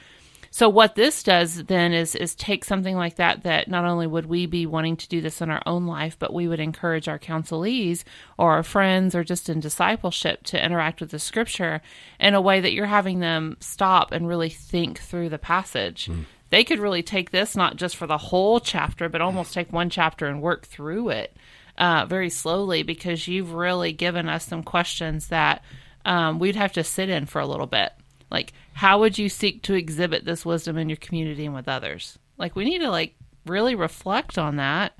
So 0.51 0.67
what 0.67 0.95
this 0.95 1.23
does 1.23 1.63
then 1.63 1.93
is 1.93 2.15
is 2.15 2.35
take 2.35 2.65
something 2.65 2.97
like 2.97 3.15
that 3.15 3.43
that 3.43 3.69
not 3.69 3.85
only 3.85 4.07
would 4.07 4.25
we 4.25 4.45
be 4.45 4.65
wanting 4.65 4.97
to 4.97 5.07
do 5.07 5.21
this 5.21 5.41
in 5.41 5.49
our 5.49 5.61
own 5.65 5.85
life, 5.85 6.19
but 6.19 6.33
we 6.33 6.49
would 6.49 6.59
encourage 6.59 7.07
our 7.07 7.17
counselees 7.17 8.03
or 8.37 8.51
our 8.55 8.63
friends 8.63 9.15
or 9.15 9.23
just 9.23 9.47
in 9.47 9.61
discipleship 9.61 10.43
to 10.43 10.61
interact 10.61 10.99
with 10.99 11.11
the 11.11 11.19
scripture 11.19 11.81
in 12.19 12.33
a 12.33 12.41
way 12.41 12.59
that 12.59 12.73
you're 12.73 12.87
having 12.87 13.21
them 13.21 13.55
stop 13.61 14.11
and 14.11 14.27
really 14.27 14.49
think 14.49 14.99
through 14.99 15.29
the 15.29 15.39
passage. 15.39 16.07
Mm. 16.07 16.25
They 16.49 16.63
could 16.63 16.79
really 16.79 17.03
take 17.03 17.31
this 17.31 17.55
not 17.55 17.75
just 17.75 17.95
for 17.95 18.07
the 18.07 18.17
whole 18.17 18.59
chapter, 18.59 19.09
but 19.09 19.21
almost 19.21 19.53
take 19.53 19.73
one 19.73 19.89
chapter 19.89 20.27
and 20.27 20.41
work 20.41 20.65
through 20.65 21.09
it 21.09 21.35
uh, 21.77 22.05
very 22.05 22.29
slowly 22.29 22.83
because 22.83 23.27
you've 23.27 23.53
really 23.53 23.91
given 23.91 24.29
us 24.29 24.45
some 24.45 24.63
questions 24.63 25.27
that 25.27 25.63
um, 26.05 26.39
we'd 26.39 26.55
have 26.55 26.73
to 26.73 26.83
sit 26.83 27.09
in 27.09 27.25
for 27.25 27.41
a 27.41 27.47
little 27.47 27.67
bit. 27.67 27.91
Like, 28.31 28.53
how 28.73 28.99
would 28.99 29.17
you 29.17 29.29
seek 29.29 29.61
to 29.63 29.73
exhibit 29.73 30.25
this 30.25 30.45
wisdom 30.45 30.77
in 30.77 30.89
your 30.89 30.97
community 30.97 31.45
and 31.45 31.55
with 31.55 31.67
others? 31.67 32.17
Like, 32.37 32.55
we 32.55 32.65
need 32.65 32.79
to 32.79 32.89
like 32.89 33.15
really 33.45 33.75
reflect 33.75 34.37
on 34.37 34.57
that. 34.57 34.93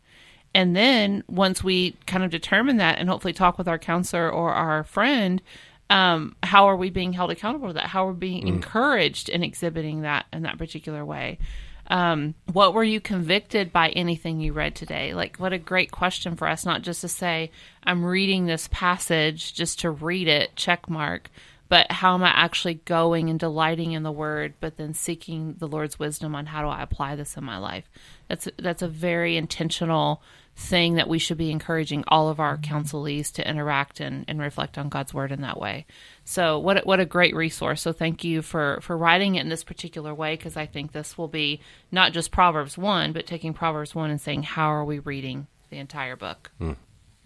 And 0.53 0.75
then 0.75 1.23
once 1.27 1.63
we 1.63 1.97
kind 2.05 2.23
of 2.23 2.31
determine 2.31 2.77
that 2.77 2.97
and 2.97 3.09
hopefully 3.09 3.33
talk 3.33 3.57
with 3.57 3.67
our 3.67 3.77
counselor 3.77 4.29
or 4.29 4.53
our 4.53 4.83
friend, 4.83 5.41
um, 5.89 6.35
how 6.41 6.65
are 6.65 6.75
we 6.75 6.89
being 6.89 7.13
held 7.13 7.31
accountable 7.31 7.67
to 7.67 7.73
that? 7.73 7.87
How 7.87 8.07
are 8.07 8.11
we 8.11 8.17
being 8.17 8.45
mm. 8.45 8.49
encouraged 8.49 9.29
in 9.29 9.43
exhibiting 9.43 10.01
that 10.01 10.25
in 10.33 10.43
that 10.43 10.57
particular 10.57 11.05
way? 11.05 11.39
Um, 11.87 12.33
what 12.51 12.73
were 12.73 12.83
you 12.83 12.99
convicted 12.99 13.71
by 13.71 13.89
anything 13.89 14.39
you 14.39 14.53
read 14.53 14.75
today? 14.75 15.13
Like, 15.13 15.37
what 15.37 15.53
a 15.53 15.59
great 15.59 15.91
question 15.91 16.35
for 16.35 16.47
us, 16.47 16.65
not 16.65 16.81
just 16.81 17.01
to 17.01 17.07
say, 17.07 17.51
I'm 17.83 18.03
reading 18.03 18.45
this 18.45 18.67
passage 18.71 19.53
just 19.53 19.81
to 19.81 19.91
read 19.91 20.27
it, 20.27 20.55
check 20.55 20.89
mark, 20.89 21.29
but 21.69 21.91
how 21.91 22.15
am 22.15 22.23
I 22.23 22.29
actually 22.29 22.75
going 22.85 23.29
and 23.29 23.39
delighting 23.39 23.91
in 23.91 24.03
the 24.03 24.11
word, 24.11 24.53
but 24.59 24.77
then 24.77 24.93
seeking 24.93 25.55
the 25.59 25.67
Lord's 25.67 25.99
wisdom 25.99 26.35
on 26.35 26.47
how 26.47 26.61
do 26.61 26.67
I 26.67 26.81
apply 26.81 27.15
this 27.15 27.37
in 27.37 27.43
my 27.43 27.57
life? 27.57 27.89
That's 28.27 28.47
that's 28.57 28.81
a 28.81 28.87
very 28.87 29.37
intentional 29.37 30.21
thing 30.57 30.95
that 30.95 31.09
we 31.09 31.19
should 31.19 31.37
be 31.37 31.51
encouraging 31.51 32.03
all 32.07 32.29
of 32.29 32.39
our 32.39 32.57
counselees 32.57 33.31
to 33.33 33.47
interact 33.47 33.99
and, 33.99 34.23
and 34.27 34.39
reflect 34.39 34.77
on 34.77 34.87
God's 34.87 35.13
word 35.13 35.31
in 35.31 35.41
that 35.41 35.59
way. 35.59 35.85
So 36.23 36.57
what 36.59 36.77
a, 36.77 36.81
what 36.81 37.01
a 37.01 37.05
great 37.05 37.35
resource. 37.35 37.81
So 37.81 37.91
thank 37.91 38.23
you 38.23 38.41
for 38.41 38.79
for 38.81 38.97
writing 38.97 39.35
it 39.35 39.41
in 39.41 39.49
this 39.49 39.63
particular 39.63 40.13
way 40.13 40.35
because 40.35 40.55
I 40.55 40.65
think 40.65 40.91
this 40.91 41.17
will 41.17 41.27
be 41.27 41.59
not 41.91 42.13
just 42.13 42.31
Proverbs 42.31 42.77
1 42.77 43.11
but 43.11 43.27
taking 43.27 43.53
Proverbs 43.53 43.93
1 43.93 44.09
and 44.09 44.21
saying 44.21 44.43
how 44.43 44.67
are 44.67 44.85
we 44.85 44.99
reading 44.99 45.47
the 45.69 45.77
entire 45.77 46.15
book. 46.15 46.51
Mm. 46.61 46.77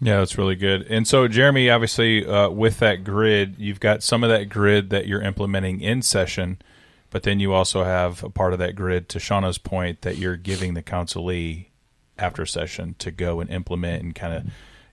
Yeah, 0.02 0.18
that's 0.18 0.38
really 0.38 0.56
good. 0.56 0.86
And 0.88 1.06
so, 1.06 1.28
Jeremy, 1.28 1.68
obviously, 1.68 2.26
uh, 2.26 2.48
with 2.48 2.78
that 2.78 3.04
grid, 3.04 3.56
you've 3.58 3.80
got 3.80 4.02
some 4.02 4.24
of 4.24 4.30
that 4.30 4.48
grid 4.48 4.88
that 4.90 5.06
you're 5.06 5.20
implementing 5.20 5.82
in 5.82 6.00
session, 6.00 6.58
but 7.10 7.22
then 7.22 7.38
you 7.38 7.52
also 7.52 7.84
have 7.84 8.24
a 8.24 8.30
part 8.30 8.54
of 8.54 8.58
that 8.60 8.76
grid, 8.76 9.10
to 9.10 9.18
Shauna's 9.18 9.58
point, 9.58 10.00
that 10.00 10.16
you're 10.16 10.38
giving 10.38 10.72
the 10.72 10.82
counselee 10.82 11.66
after 12.20 12.46
session 12.46 12.94
to 12.98 13.10
go 13.10 13.40
and 13.40 13.50
implement 13.50 14.02
and 14.02 14.14
kind 14.14 14.34
of, 14.34 14.46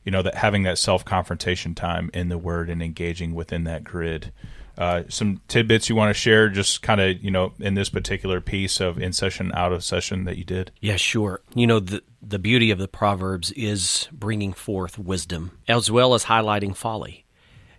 you 0.03 0.11
know, 0.11 0.21
that 0.21 0.35
having 0.35 0.63
that 0.63 0.77
self 0.77 1.03
confrontation 1.05 1.75
time 1.75 2.09
in 2.13 2.29
the 2.29 2.37
word 2.37 2.69
and 2.69 2.81
engaging 2.81 3.33
within 3.35 3.63
that 3.65 3.83
grid. 3.83 4.31
Uh, 4.77 5.01
some 5.09 5.41
tidbits 5.47 5.89
you 5.89 5.95
want 5.95 6.09
to 6.09 6.13
share, 6.13 6.49
just 6.49 6.83
kind 6.83 7.01
of, 7.01 7.23
you 7.23 7.31
know, 7.31 7.51
in 7.59 7.73
this 7.73 7.89
particular 7.89 8.39
piece 8.39 8.79
of 8.79 8.99
in 8.99 9.11
session, 9.11 9.51
out 9.55 9.73
of 9.73 9.83
session 9.83 10.25
that 10.25 10.37
you 10.37 10.43
did? 10.43 10.71
Yeah, 10.79 10.97
sure. 10.97 11.41
You 11.55 11.65
know, 11.65 11.79
the, 11.79 12.03
the 12.21 12.37
beauty 12.37 12.69
of 12.69 12.77
the 12.77 12.87
Proverbs 12.87 13.51
is 13.53 14.07
bringing 14.11 14.53
forth 14.53 14.99
wisdom 14.99 15.57
as 15.67 15.89
well 15.89 16.13
as 16.13 16.25
highlighting 16.25 16.75
folly. 16.75 17.25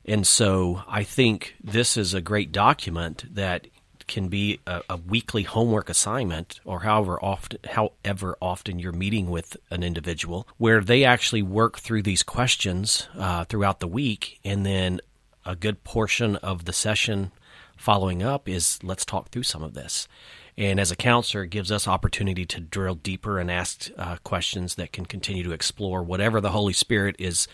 And 0.04 0.26
so 0.26 0.82
I 0.88 1.04
think 1.04 1.54
this 1.62 1.96
is 1.96 2.14
a 2.14 2.20
great 2.20 2.50
document 2.50 3.26
that 3.34 3.68
can 4.08 4.28
be 4.28 4.58
a, 4.66 4.82
a, 4.90 4.96
weekly 4.96 5.44
homework 5.44 5.88
assignment 5.88 6.60
or 6.64 6.80
however 6.80 7.22
often 7.22 7.58
however 7.70 8.36
often 8.42 8.78
you're 8.78 8.92
meeting 8.92 9.30
with 9.30 9.56
an 9.70 9.82
individual 9.82 10.48
where 10.56 10.80
they 10.80 11.04
actually 11.04 11.42
work 11.42 11.78
through 11.78 12.02
these 12.02 12.22
questions 12.22 13.08
uh, 13.16 13.44
throughout 13.44 13.80
the 13.80 13.86
week. 13.86 14.40
And 14.44 14.66
then 14.66 15.00
a 15.44 15.54
good 15.54 15.84
portion 15.84 16.36
of 16.36 16.64
the 16.64 16.72
session 16.72 17.30
following 17.76 18.22
up 18.22 18.48
is 18.48 18.78
let's 18.82 19.04
talk 19.04 19.28
through 19.28 19.44
some 19.44 19.62
of 19.62 19.74
this. 19.74 20.08
And 20.56 20.80
as 20.80 20.90
a 20.90 20.96
counselor 20.96 21.44
it 21.44 21.50
gives 21.50 21.70
us 21.70 21.86
opportunity 21.86 22.44
to 22.46 22.60
drill 22.60 22.96
deeper 22.96 23.38
and 23.38 23.50
ask 23.50 23.90
uh, 23.96 24.16
questions 24.24 24.74
that 24.74 24.92
can 24.92 25.06
continue 25.06 25.44
to 25.44 25.52
explore 25.52 26.02
whatever 26.02 26.40
the 26.40 26.50
holy 26.50 26.72
spirit 26.72 27.14
is 27.18 27.46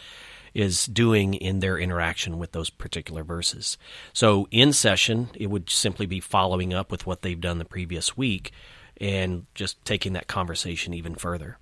is 0.54 0.86
doing 0.86 1.34
in 1.34 1.58
their 1.58 1.76
interaction 1.78 2.38
with 2.38 2.52
those 2.52 2.70
particular 2.70 3.24
verses. 3.24 3.76
So 4.12 4.48
in 4.50 4.72
session, 4.72 5.30
it 5.34 5.48
would 5.48 5.68
simply 5.68 6.06
be 6.06 6.20
following 6.20 6.72
up 6.72 6.90
with 6.90 7.06
what 7.06 7.22
they've 7.22 7.40
done 7.40 7.58
the 7.58 7.64
previous 7.64 8.16
week 8.16 8.52
and 9.00 9.46
just 9.54 9.84
taking 9.84 10.12
that 10.12 10.28
conversation 10.28 10.94
even 10.94 11.16
further. 11.16 11.58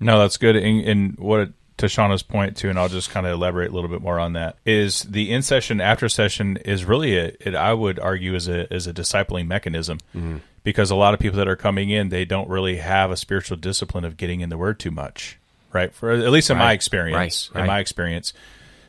No, 0.00 0.18
that's 0.18 0.36
good. 0.36 0.56
And, 0.56 0.80
and 0.84 1.18
what 1.18 1.52
to 1.78 1.86
Shauna's 1.86 2.22
point 2.22 2.56
too, 2.56 2.68
and 2.68 2.78
I'll 2.78 2.88
just 2.88 3.10
kind 3.10 3.26
of 3.26 3.32
elaborate 3.32 3.70
a 3.70 3.74
little 3.74 3.90
bit 3.90 4.02
more 4.02 4.18
on 4.18 4.34
that. 4.34 4.56
Is 4.64 5.02
the 5.02 5.30
in 5.30 5.42
session 5.42 5.80
after 5.80 6.08
session 6.08 6.56
is 6.58 6.84
really 6.84 7.16
a, 7.16 7.32
it, 7.40 7.54
I 7.54 7.72
would 7.72 7.98
argue 7.98 8.34
is 8.34 8.48
a 8.48 8.72
is 8.72 8.86
a 8.86 8.92
discipling 8.92 9.46
mechanism 9.46 9.98
mm-hmm. 10.14 10.38
because 10.64 10.90
a 10.90 10.96
lot 10.96 11.14
of 11.14 11.20
people 11.20 11.38
that 11.38 11.48
are 11.48 11.56
coming 11.56 11.90
in 11.90 12.08
they 12.08 12.24
don't 12.24 12.48
really 12.48 12.76
have 12.76 13.10
a 13.10 13.16
spiritual 13.16 13.56
discipline 13.56 14.04
of 14.04 14.16
getting 14.16 14.40
in 14.40 14.48
the 14.48 14.58
word 14.58 14.78
too 14.78 14.90
much 14.90 15.38
right? 15.72 15.92
For 15.94 16.10
at 16.10 16.30
least 16.30 16.50
in 16.50 16.58
right. 16.58 16.66
my 16.66 16.72
experience, 16.72 17.50
right. 17.54 17.60
in 17.62 17.66
my 17.66 17.78
experience. 17.78 18.32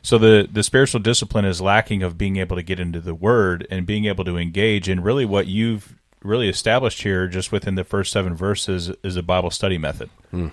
So 0.02 0.18
the 0.18 0.48
the 0.50 0.62
spiritual 0.62 1.00
discipline 1.00 1.46
is 1.46 1.60
lacking 1.60 2.02
of 2.02 2.18
being 2.18 2.36
able 2.36 2.56
to 2.56 2.62
get 2.62 2.78
into 2.78 3.00
the 3.00 3.14
Word 3.14 3.66
and 3.70 3.86
being 3.86 4.04
able 4.04 4.24
to 4.24 4.36
engage. 4.36 4.88
And 4.88 5.02
really, 5.04 5.24
what 5.24 5.46
you've 5.46 5.94
really 6.22 6.48
established 6.48 7.02
here, 7.02 7.26
just 7.26 7.50
within 7.50 7.74
the 7.74 7.84
first 7.84 8.12
seven 8.12 8.34
verses, 8.34 8.90
is 9.02 9.16
a 9.16 9.22
Bible 9.22 9.50
study 9.50 9.78
method. 9.78 10.10
Mm. 10.32 10.52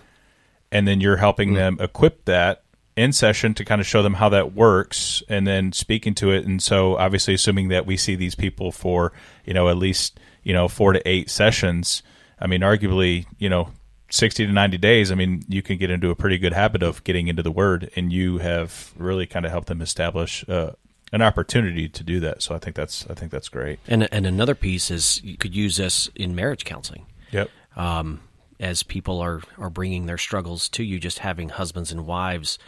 And 0.72 0.88
then 0.88 1.02
you're 1.02 1.18
helping 1.18 1.52
mm. 1.52 1.56
them 1.56 1.78
equip 1.82 2.26
that 2.26 2.64
in 2.96 3.12
session 3.12 3.54
to 3.56 3.66
kind 3.66 3.82
of 3.82 3.88
show 3.88 4.02
them 4.02 4.16
how 4.16 4.30
that 4.30 4.54
works, 4.54 5.24
and 5.28 5.46
then 5.46 5.72
speaking 5.74 6.14
to 6.16 6.32
it. 6.32 6.46
And 6.46 6.62
so, 6.62 6.96
obviously, 6.98 7.34
assuming 7.34 7.70
that 7.70 7.86
we 7.86 7.98
see 7.98 8.16
these 8.16 8.36
people 8.36 8.72
for 8.72 9.12
you 9.46 9.54
know 9.54 9.68
at 9.68 9.78
least 9.78 10.18
you 10.44 10.54
know 10.54 10.70
four 10.70 10.94
to 10.94 11.08
eight 11.08 11.30
sessions. 11.30 12.04
I 12.40 12.48
mean, 12.48 12.62
arguably, 12.62 13.26
you 13.38 13.50
know, 13.50 13.70
60 14.12 14.46
to 14.46 14.52
90 14.52 14.78
days, 14.78 15.12
I 15.12 15.16
mean, 15.16 15.44
you 15.48 15.62
can 15.62 15.78
get 15.78 15.90
into 15.90 16.10
a 16.10 16.16
pretty 16.16 16.38
good 16.38 16.54
habit 16.54 16.84
of 16.84 17.04
getting 17.04 17.28
into 17.28 17.42
the 17.42 17.52
word, 17.52 17.90
and 17.96 18.12
you 18.12 18.40
have 18.40 18.94
really 18.98 19.26
kind 19.26 19.46
of 19.46 19.52
helped 19.52 19.68
them 19.68 19.82
establish 19.82 20.48
uh, 20.50 20.72
an 21.12 21.22
opportunity 21.22 21.88
to 21.90 22.04
do 22.04 22.20
that. 22.20 22.42
So 22.42 22.56
I 22.56 22.60
think 22.60 22.76
that's 22.76 23.08
I 23.10 23.14
think 23.14 23.32
that's 23.32 23.50
great. 23.50 23.80
And 23.88 24.08
and 24.14 24.26
another 24.26 24.56
piece 24.56 24.92
is 24.92 25.22
you 25.24 25.38
could 25.38 25.56
use 25.56 25.78
this 25.78 26.10
in 26.16 26.36
marriage 26.36 26.66
counseling. 26.66 27.06
Yep. 27.32 27.50
Um, 27.76 28.22
as 28.60 28.84
people 28.84 29.20
are 29.20 29.42
are 29.58 29.70
bringing 29.70 30.06
their 30.06 30.18
struggles 30.18 30.70
to 30.70 30.84
you, 30.84 31.00
just 31.00 31.20
having 31.20 31.50
husbands 31.50 31.92
and 31.92 32.06
wives 32.06 32.60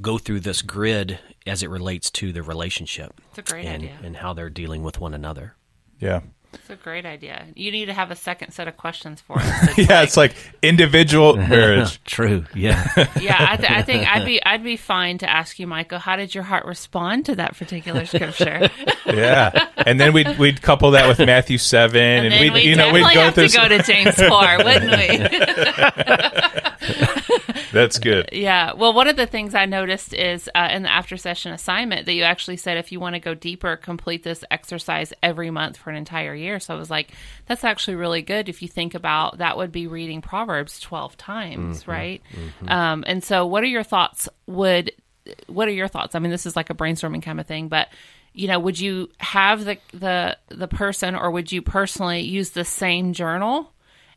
go 0.00 0.18
through 0.18 0.40
this 0.40 0.62
grid 0.62 1.18
as 1.46 1.62
it 1.62 1.70
relates 1.70 2.10
to 2.10 2.32
the 2.32 2.42
relationship. 2.42 3.20
It's 3.30 3.38
a 3.38 3.52
great 3.52 3.66
and, 3.66 3.82
idea. 3.82 3.98
And 4.02 4.16
how 4.16 4.32
they're 4.32 4.50
dealing 4.50 4.82
with 4.82 5.00
one 5.00 5.14
another. 5.14 5.54
Yeah. 6.00 6.20
It's 6.54 6.68
a 6.68 6.76
great 6.76 7.06
idea. 7.06 7.46
You 7.54 7.72
need 7.72 7.86
to 7.86 7.94
have 7.94 8.10
a 8.10 8.16
second 8.16 8.52
set 8.52 8.68
of 8.68 8.76
questions 8.76 9.20
for 9.20 9.38
us. 9.40 9.68
It's 9.70 9.78
yeah, 9.78 10.00
like, 10.00 10.04
it's 10.04 10.16
like 10.16 10.34
individual 10.62 11.36
marriage. 11.48 12.02
True. 12.04 12.44
Yeah. 12.54 12.86
yeah, 13.20 13.36
I, 13.38 13.56
th- 13.56 13.70
I, 13.70 13.82
think 13.82 14.06
I'd 14.06 14.24
be 14.24 14.44
I'd 14.44 14.62
be 14.62 14.76
fine 14.76 15.18
to 15.18 15.30
ask 15.30 15.58
you, 15.58 15.66
Michael. 15.66 15.98
How 15.98 16.16
did 16.16 16.34
your 16.34 16.44
heart 16.44 16.66
respond 16.66 17.26
to 17.26 17.36
that 17.36 17.56
particular 17.56 18.04
scripture? 18.06 18.70
yeah, 19.06 19.68
and 19.78 19.98
then 19.98 20.12
we'd 20.12 20.38
we'd 20.38 20.60
couple 20.62 20.90
that 20.92 21.08
with 21.08 21.18
Matthew 21.18 21.58
seven, 21.58 22.00
and, 22.00 22.34
and 22.34 22.40
we'd, 22.40 22.52
we'd 22.52 22.64
you 22.64 22.76
know 22.76 22.92
we'd 22.92 23.02
go 23.02 23.08
have 23.08 23.34
through 23.34 23.48
to 23.48 23.56
go 23.56 23.68
to 23.68 23.82
James 23.82 24.14
four, 24.14 24.58
wouldn't 24.58 24.90
we? 24.90 25.18
That's 27.72 27.98
good. 27.98 28.28
Yeah. 28.42 28.72
Well, 28.72 28.92
one 28.92 29.06
of 29.06 29.16
the 29.16 29.26
things 29.26 29.54
I 29.54 29.66
noticed 29.66 30.14
is 30.14 30.50
uh, 30.54 30.68
in 30.72 30.82
the 30.82 30.90
after 30.90 31.16
session 31.16 31.52
assignment 31.52 32.06
that 32.06 32.14
you 32.14 32.24
actually 32.24 32.56
said 32.56 32.76
if 32.76 32.90
you 32.90 32.98
want 32.98 33.14
to 33.14 33.20
go 33.20 33.34
deeper, 33.34 33.76
complete 33.76 34.24
this 34.24 34.42
exercise 34.50 35.12
every 35.22 35.50
month 35.50 35.76
for 35.76 35.90
an 35.90 35.96
entire 35.96 36.34
year. 36.34 36.58
So 36.58 36.74
I 36.74 36.78
was 36.78 36.90
like, 36.90 37.12
that's 37.46 37.62
actually 37.62 37.94
really 37.94 38.22
good. 38.22 38.48
If 38.48 38.60
you 38.60 38.68
think 38.68 38.94
about 38.94 39.38
that, 39.38 39.56
would 39.56 39.70
be 39.70 39.86
reading 39.86 40.22
Proverbs 40.22 40.80
twelve 40.80 41.16
times, 41.16 41.82
mm-hmm. 41.82 41.90
right? 41.90 42.22
Mm-hmm. 42.32 42.68
Um, 42.68 43.04
and 43.06 43.22
so, 43.22 43.46
what 43.46 43.62
are 43.62 43.66
your 43.66 43.84
thoughts? 43.84 44.28
Would 44.46 44.92
what 45.46 45.68
are 45.68 45.72
your 45.72 45.88
thoughts? 45.88 46.14
I 46.14 46.18
mean, 46.18 46.30
this 46.30 46.46
is 46.46 46.56
like 46.56 46.70
a 46.70 46.74
brainstorming 46.74 47.22
kind 47.22 47.38
of 47.38 47.46
thing, 47.46 47.68
but 47.68 47.88
you 48.32 48.48
know, 48.48 48.58
would 48.58 48.80
you 48.80 49.10
have 49.18 49.64
the 49.64 49.78
the 49.92 50.36
the 50.48 50.68
person, 50.68 51.14
or 51.14 51.30
would 51.30 51.52
you 51.52 51.62
personally 51.62 52.22
use 52.22 52.50
the 52.50 52.64
same 52.64 53.12
journal? 53.12 53.71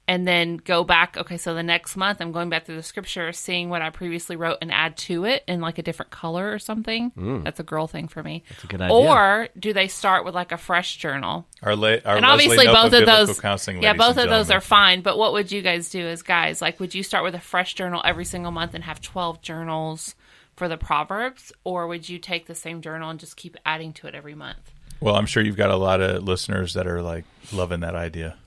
And 0.08 0.28
then 0.28 0.58
go 0.58 0.84
back. 0.84 1.18
Okay, 1.18 1.38
so 1.38 1.54
the 1.54 1.64
next 1.64 1.96
month 1.96 2.22
I'm 2.22 2.32
going 2.32 2.50
back 2.50 2.66
through 2.66 2.76
the 2.76 2.84
scripture, 2.84 3.32
seeing 3.32 3.70
what 3.70 3.82
I 3.82 3.90
previously 3.90 4.36
wrote 4.36 4.60
and 4.62 4.72
add 4.72 4.98
to 4.98 5.26
it 5.26 5.44
in 5.48 5.62
like 5.62 5.78
a 5.78 5.82
different 5.82 6.12
color 6.12 6.52
or 6.52 6.60
something. 6.60 7.12
Mm. 7.12 7.44
That's 7.44 7.60
a 7.60 7.64
girl 7.64 7.88
thing 7.88 8.08
for 8.08 8.22
me. 8.22 8.44
That's 8.50 8.64
a 8.64 8.68
good 8.68 8.82
idea. 8.82 8.96
Or 8.96 9.48
do 9.58 9.74
they 9.74 9.88
start 9.88 10.26
with 10.26 10.36
like 10.36 10.52
a 10.52 10.58
fresh 10.58 10.98
journal? 10.98 11.48
Our, 11.64 11.76
la- 11.76 11.98
our 12.06 12.18
and 12.18 12.26
obviously 12.26 12.68
both 12.68 12.86
of 12.86 12.92
Biblical 12.92 13.26
those 13.26 13.40
Counseling 13.40 13.82
yeah 13.82 13.94
both 13.94 14.18
of 14.18 14.30
those 14.30 14.52
are 14.52 14.62
fine 14.62 15.02
but 15.02 15.18
what 15.18 15.34
would 15.34 15.52
you 15.52 15.62
guys 15.64 15.90
do 15.90 16.06
as 16.06 16.22
guys 16.22 16.62
like 16.62 16.80
would 16.80 16.94
you 16.94 17.02
start 17.02 17.24
with 17.24 17.34
a 17.34 17.40
fresh 17.40 17.74
journal 17.74 18.02
every 18.06 18.26
single 18.26 18.52
month 18.52 18.76
and 18.76 18.84
have 18.84 19.02
12 19.02 19.42
journals 19.42 20.14
for 20.56 20.68
the 20.68 20.78
proverbs 20.78 21.52
or 21.64 21.88
would 21.88 22.08
you 22.08 22.20
take 22.20 22.46
the 22.46 22.54
same 22.54 22.82
journal 22.82 23.10
and 23.10 23.20
just 23.20 23.36
keep 23.36 23.58
adding 23.66 23.94
to 23.94 24.06
it 24.08 24.14
every 24.14 24.36
month 24.36 24.72
Well, 25.00 25.16
I'm 25.16 25.26
sure 25.26 25.42
you've 25.44 25.58
got 25.58 25.72
a 25.72 25.76
lot 25.78 26.02
of 26.02 26.24
listeners 26.24 26.76
that 26.76 26.86
are 26.88 27.02
like 27.02 27.26
loving 27.52 27.80
that 27.80 27.96
idea. 27.96 28.38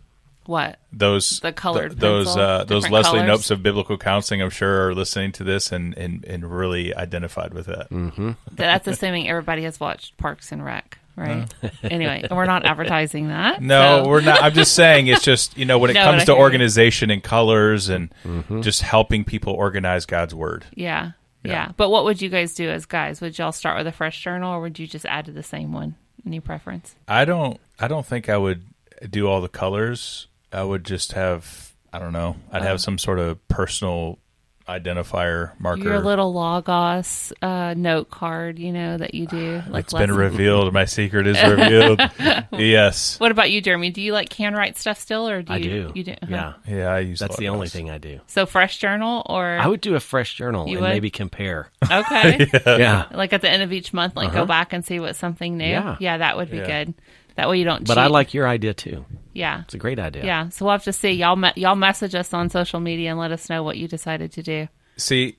What 0.49 0.79
Those 0.95 1.41
The 1.41 1.53
colored 1.53 1.91
th- 1.91 2.01
those 2.01 2.27
pencil, 2.29 2.41
uh, 2.43 2.65
those 2.65 2.89
Leslie 2.89 3.19
colors. 3.21 3.27
Knopes 3.29 3.51
of 3.51 3.63
biblical 3.63 3.99
counseling, 3.99 4.41
I'm 4.41 4.49
sure, 4.49 4.89
are 4.89 4.95
listening 4.95 5.31
to 5.33 5.45
this 5.45 5.71
and 5.73 5.97
and, 5.99 6.25
and 6.25 6.51
really 6.51 6.95
identified 6.95 7.53
with 7.53 7.67
that. 7.67 7.91
Mm. 7.91 8.35
that's 8.53 8.87
assuming 8.89 9.29
everybody 9.29 9.65
has 9.65 9.79
watched 9.79 10.17
parks 10.17 10.51
and 10.51 10.65
rec 10.65 10.99
right 11.17 11.53
anyway 11.83 12.25
we're 12.31 12.45
not 12.47 12.65
advertising 12.73 13.27
that 13.29 13.61
No, 13.61 14.05
so- 14.05 14.09
we're 14.09 14.21
not. 14.23 14.41
I'm 14.43 14.55
just 14.55 14.75
saying 14.75 15.09
it's 15.09 15.23
just 15.25 15.59
you 15.59 15.65
know 15.67 15.77
when 15.79 15.91
it 15.91 15.95
No, 16.01 16.05
comes 16.05 16.25
to 16.25 16.33
hear 16.33 16.37
you. 16.39 16.43
organization 16.43 17.11
and 17.11 17.23
colors 17.23 17.89
and 17.91 18.09
Mm-hmm. 18.25 18.61
just 18.63 18.81
helping 18.83 19.25
people 19.25 19.53
organize 19.53 20.07
God's 20.07 20.33
word. 20.35 20.65
yeah, 20.75 21.11
yeah 21.45 21.53
Yeah. 21.53 21.73
but 21.77 21.91
what 21.91 22.05
would 22.05 22.23
you 22.23 22.31
guys 22.31 22.55
do 22.55 22.71
as 22.71 22.87
guys 22.87 23.21
would 23.21 23.37
y'all 23.37 23.53
start 23.53 23.77
with 23.77 23.87
a 23.87 23.93
fresh 23.93 24.23
journal 24.23 24.55
or 24.55 24.61
would 24.63 24.79
you 24.79 24.87
just 24.87 25.05
add 25.05 25.27
to 25.27 25.33
the 25.33 25.43
same 25.43 25.73
one 25.75 25.97
any 26.25 26.41
preference 26.41 26.95
I 27.07 27.27
don't. 27.27 27.59
I 27.79 27.87
don't 27.89 28.07
think 28.07 28.29
I 28.31 28.37
would 28.39 28.63
do 29.11 29.27
all 29.29 29.41
the 29.41 29.49
colors. 29.49 30.28
I 30.53 30.63
would 30.63 30.85
just 30.85 31.13
have. 31.13 31.73
I 31.93 31.99
don't 31.99 32.13
know. 32.13 32.37
I'd 32.53 32.63
have 32.63 32.81
some 32.81 32.99
sort 32.99 33.19
of 33.19 33.47
personal 33.49 34.19
identifier 34.69 35.59
marker. 35.59 35.83
your 35.83 35.99
little 36.01 36.31
logos 36.35 37.33
uh, 37.41 37.73
note 37.75 38.11
card 38.11 38.59
you 38.59 38.71
know 38.71 38.99
that 38.99 39.15
you 39.15 39.27
do 39.27 39.63
like 39.71 39.85
it's 39.85 39.95
been 39.95 40.11
Leslie- 40.11 40.25
revealed. 40.25 40.75
My 40.75 40.85
secret 40.85 41.27
is 41.27 41.43
revealed. 41.43 41.99
yes. 42.53 43.19
What 43.19 43.31
about 43.33 43.51
you, 43.51 43.61
Jeremy? 43.63 43.89
Do 43.91 44.03
you 44.03 44.13
like 44.13 44.31
handwrite 44.33 44.77
stuff 44.77 44.99
still, 45.01 45.27
or 45.27 45.41
do 45.41 45.53
I 45.53 45.57
you? 45.57 45.71
do. 45.89 45.93
You 45.95 46.05
do. 46.05 46.13
uh-huh. 46.13 46.27
Yeah. 46.29 46.53
Yeah, 46.77 46.87
I 46.93 46.99
use. 47.01 47.19
That's 47.19 47.37
the 47.37 47.45
logos. 47.47 47.55
only 47.57 47.69
thing 47.69 47.91
I 47.91 47.97
do. 47.97 48.21
So 48.27 48.45
fresh 48.45 48.77
journal, 48.77 49.23
or 49.27 49.43
I 49.59 49.67
would 49.67 49.81
do 49.81 49.95
a 49.95 50.01
fresh 50.01 50.35
journal 50.35 50.67
You 50.69 50.77
and 50.77 50.83
would? 50.83 50.91
maybe 50.91 51.11
compare. 51.11 51.71
okay, 51.91 52.47
yeah. 52.67 53.07
like 53.13 53.33
at 53.33 53.41
the 53.41 53.51
end 53.51 53.63
of 53.63 53.73
each 53.73 53.93
month, 53.95 54.17
like 54.17 54.33
go 54.35 54.45
back 54.45 54.73
and 54.75 54.85
see 54.85 55.01
what's 55.01 55.19
something 55.19 55.57
new. 55.57 55.65
Yeah. 55.99 56.19
that 56.19 56.37
would 56.37 56.51
be 56.51 56.59
Yeah. 56.59 56.85
good. 56.85 56.95
That 57.37 57.49
way 57.49 57.59
you 57.59 57.65
don't. 57.65 57.87
But 57.87 57.95
cheat. 57.95 57.99
I 57.99 58.07
like 58.09 58.35
your 58.35 58.49
idea 58.49 58.75
too. 58.75 59.05
Yeah, 59.39 59.63
It's 59.63 59.75
a 59.75 59.79
great 59.79 59.99
idea. 59.99 60.25
yeah. 60.25 60.49
So 60.49 60.65
we'll 60.65 60.73
have 60.73 60.85
to 60.85 60.93
see. 60.93 61.13
Y'all, 61.13 61.37
me- 61.37 61.53
y'all 61.57 61.77
message 61.77 62.15
us 62.15 62.35
on 62.35 62.51
social 62.51 62.81
media 62.81 63.11
and 63.11 63.19
let 63.21 63.31
us 63.33 63.49
know 63.49 63.63
what 63.63 63.77
you 63.79 63.87
decided 63.87 64.33
to 64.33 64.43
do. 64.43 64.69
See, 64.97 65.37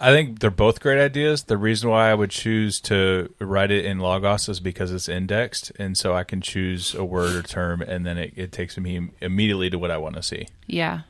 I 0.00 0.10
think 0.10 0.40
they're 0.40 0.50
both 0.50 0.80
great 0.80 1.00
ideas. 1.02 1.44
The 1.44 1.56
reason 1.56 1.88
why 1.88 2.10
I 2.10 2.14
would 2.14 2.30
choose 2.30 2.80
to 2.82 3.32
write 3.38 3.70
it 3.70 3.84
in 3.84 3.98
Logos 3.98 4.48
is 4.48 4.60
because 4.60 4.92
it's 4.92 5.08
indexed, 5.08 5.72
and 5.78 5.96
so 5.96 6.14
I 6.14 6.24
can 6.24 6.40
choose 6.40 6.94
a 6.94 7.04
word 7.04 7.34
or 7.36 7.42
term, 7.42 7.80
and 7.82 8.04
then 8.04 8.18
it, 8.18 8.32
it 8.36 8.52
takes 8.52 8.76
me 8.76 9.08
immediately 9.22 9.70
to 9.70 9.78
what 9.78 9.90
I 9.90 9.96
want 9.98 10.16
to 10.16 10.22
see. 10.22 10.48
Yeah. 10.66 11.02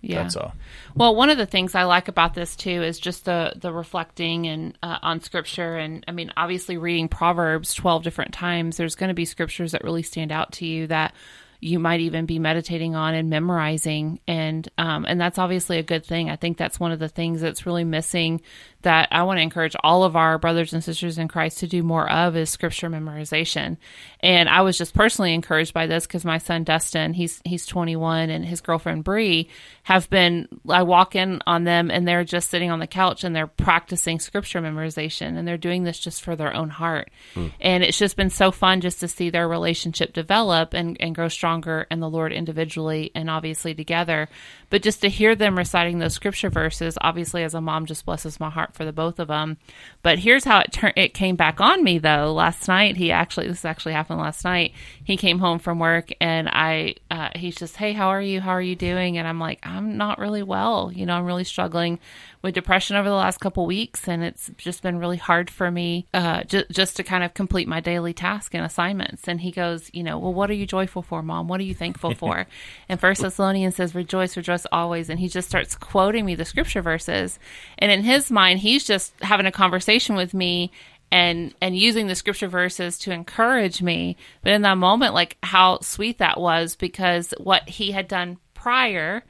Yeah. 0.00 0.22
That's 0.22 0.36
all. 0.36 0.54
Well, 0.94 1.14
one 1.16 1.30
of 1.30 1.38
the 1.38 1.46
things 1.46 1.74
I 1.74 1.82
like 1.84 2.06
about 2.08 2.34
this 2.34 2.54
too 2.56 2.82
is 2.82 2.98
just 2.98 3.24
the 3.24 3.52
the 3.56 3.72
reflecting 3.72 4.46
and 4.46 4.78
uh, 4.82 4.98
on 5.02 5.20
scripture, 5.20 5.76
and 5.76 6.04
I 6.08 6.12
mean, 6.12 6.32
obviously, 6.36 6.76
reading 6.78 7.08
Proverbs 7.08 7.74
twelve 7.74 8.02
different 8.02 8.32
times. 8.32 8.76
There's 8.76 8.94
going 8.94 9.08
to 9.08 9.14
be 9.14 9.24
scriptures 9.24 9.72
that 9.72 9.84
really 9.84 10.02
stand 10.04 10.32
out 10.32 10.52
to 10.54 10.66
you 10.66 10.86
that 10.88 11.12
you 11.60 11.78
might 11.78 12.00
even 12.00 12.26
be 12.26 12.38
meditating 12.38 12.94
on 12.94 13.14
and 13.14 13.30
memorizing, 13.30 14.20
and 14.26 14.68
um, 14.78 15.04
and 15.06 15.20
that's 15.20 15.38
obviously 15.38 15.78
a 15.78 15.82
good 15.82 16.04
thing. 16.04 16.30
I 16.30 16.36
think 16.36 16.56
that's 16.56 16.80
one 16.80 16.92
of 16.92 16.98
the 16.98 17.08
things 17.08 17.40
that's 17.40 17.66
really 17.66 17.84
missing 17.84 18.40
that 18.86 19.08
I 19.10 19.24
want 19.24 19.38
to 19.38 19.42
encourage 19.42 19.74
all 19.82 20.04
of 20.04 20.14
our 20.14 20.38
brothers 20.38 20.72
and 20.72 20.82
sisters 20.82 21.18
in 21.18 21.26
Christ 21.26 21.58
to 21.58 21.66
do 21.66 21.82
more 21.82 22.08
of 22.08 22.36
is 22.36 22.50
scripture 22.50 22.88
memorization. 22.88 23.78
And 24.20 24.48
I 24.48 24.60
was 24.60 24.78
just 24.78 24.94
personally 24.94 25.34
encouraged 25.34 25.74
by 25.74 25.88
this 25.88 26.06
because 26.06 26.24
my 26.24 26.38
son 26.38 26.62
Dustin, 26.62 27.12
he's 27.12 27.42
he's 27.44 27.66
21, 27.66 28.30
and 28.30 28.44
his 28.44 28.60
girlfriend 28.60 29.02
Bree 29.02 29.48
have 29.82 30.08
been. 30.08 30.46
I 30.68 30.84
walk 30.84 31.16
in 31.16 31.42
on 31.48 31.64
them, 31.64 31.90
and 31.90 32.06
they're 32.06 32.22
just 32.22 32.48
sitting 32.48 32.70
on 32.70 32.78
the 32.78 32.86
couch 32.86 33.24
and 33.24 33.34
they're 33.34 33.48
practicing 33.48 34.20
scripture 34.20 34.60
memorization, 34.60 35.36
and 35.36 35.48
they're 35.48 35.58
doing 35.58 35.82
this 35.82 35.98
just 35.98 36.22
for 36.22 36.36
their 36.36 36.54
own 36.54 36.68
heart. 36.68 37.10
Hmm. 37.34 37.48
And 37.60 37.82
it's 37.82 37.98
just 37.98 38.16
been 38.16 38.30
so 38.30 38.52
fun 38.52 38.80
just 38.80 39.00
to 39.00 39.08
see 39.08 39.30
their 39.30 39.48
relationship 39.48 40.12
develop 40.12 40.74
and 40.74 40.96
and 41.00 41.12
grow 41.12 41.26
stronger, 41.26 41.88
and 41.90 42.00
the 42.00 42.08
Lord 42.08 42.32
individually 42.32 43.10
and 43.16 43.28
obviously 43.28 43.74
together. 43.74 44.28
But 44.76 44.82
just 44.82 45.00
to 45.00 45.08
hear 45.08 45.34
them 45.34 45.56
reciting 45.56 46.00
those 46.00 46.12
scripture 46.12 46.50
verses, 46.50 46.98
obviously 47.00 47.42
as 47.42 47.54
a 47.54 47.62
mom, 47.62 47.86
just 47.86 48.04
blesses 48.04 48.38
my 48.38 48.50
heart 48.50 48.74
for 48.74 48.84
the 48.84 48.92
both 48.92 49.18
of 49.18 49.28
them. 49.28 49.56
But 50.02 50.18
here's 50.18 50.44
how 50.44 50.60
it 50.60 50.70
turned. 50.70 50.92
It 50.98 51.14
came 51.14 51.34
back 51.34 51.62
on 51.62 51.82
me 51.82 51.96
though. 51.96 52.34
Last 52.34 52.68
night, 52.68 52.94
he 52.94 53.10
actually 53.10 53.48
this 53.48 53.64
actually 53.64 53.94
happened 53.94 54.18
last 54.18 54.44
night. 54.44 54.74
He 55.02 55.16
came 55.16 55.38
home 55.38 55.60
from 55.60 55.78
work 55.78 56.10
and 56.20 56.46
I 56.46 56.96
uh, 57.10 57.30
he's 57.34 57.56
just, 57.56 57.76
hey, 57.76 57.94
how 57.94 58.08
are 58.08 58.20
you? 58.20 58.38
How 58.42 58.50
are 58.50 58.60
you 58.60 58.76
doing? 58.76 59.16
And 59.16 59.26
I'm 59.26 59.40
like, 59.40 59.60
I'm 59.66 59.96
not 59.96 60.18
really 60.18 60.42
well. 60.42 60.92
You 60.92 61.06
know, 61.06 61.14
I'm 61.14 61.24
really 61.24 61.44
struggling 61.44 61.98
with 62.42 62.54
depression 62.54 62.96
over 62.96 63.08
the 63.08 63.14
last 63.14 63.38
couple 63.38 63.66
weeks, 63.66 64.08
and 64.08 64.22
it's 64.22 64.50
just 64.56 64.82
been 64.82 64.98
really 64.98 65.16
hard 65.16 65.50
for 65.50 65.70
me 65.70 66.06
uh, 66.14 66.44
ju- 66.44 66.64
just 66.70 66.96
to 66.96 67.02
kind 67.02 67.24
of 67.24 67.34
complete 67.34 67.66
my 67.66 67.80
daily 67.80 68.12
task 68.12 68.54
and 68.54 68.64
assignments. 68.64 69.26
And 69.26 69.40
he 69.40 69.50
goes, 69.50 69.90
you 69.92 70.02
know, 70.02 70.18
well, 70.18 70.34
what 70.34 70.50
are 70.50 70.54
you 70.54 70.66
joyful 70.66 71.02
for, 71.02 71.22
mom? 71.22 71.48
What 71.48 71.60
are 71.60 71.64
you 71.64 71.74
thankful 71.74 72.14
for? 72.14 72.46
and 72.88 73.00
First 73.00 73.22
Thessalonians 73.22 73.76
says, 73.76 73.94
rejoice, 73.94 74.36
rejoice 74.36 74.65
always. 74.72 75.10
And 75.10 75.18
he 75.18 75.28
just 75.28 75.48
starts 75.48 75.74
quoting 75.74 76.24
me 76.24 76.34
the 76.34 76.44
scripture 76.44 76.82
verses, 76.82 77.38
and 77.78 77.90
in 77.90 78.02
his 78.02 78.30
mind, 78.30 78.60
he's 78.60 78.84
just 78.84 79.12
having 79.20 79.46
a 79.46 79.52
conversation 79.52 80.16
with 80.16 80.34
me 80.34 80.70
and 81.12 81.54
and 81.60 81.76
using 81.76 82.08
the 82.08 82.14
scripture 82.14 82.48
verses 82.48 82.98
to 82.98 83.12
encourage 83.12 83.80
me 83.80 84.16
but 84.42 84.52
in 84.52 84.62
that 84.62 84.76
moment 84.76 85.14
like 85.14 85.36
how 85.40 85.78
sweet 85.78 86.18
that 86.18 86.40
was 86.40 86.74
because 86.74 87.32
what 87.38 87.68
he 87.68 87.92
had 87.92 88.08
done 88.08 88.36
prior 88.54 89.22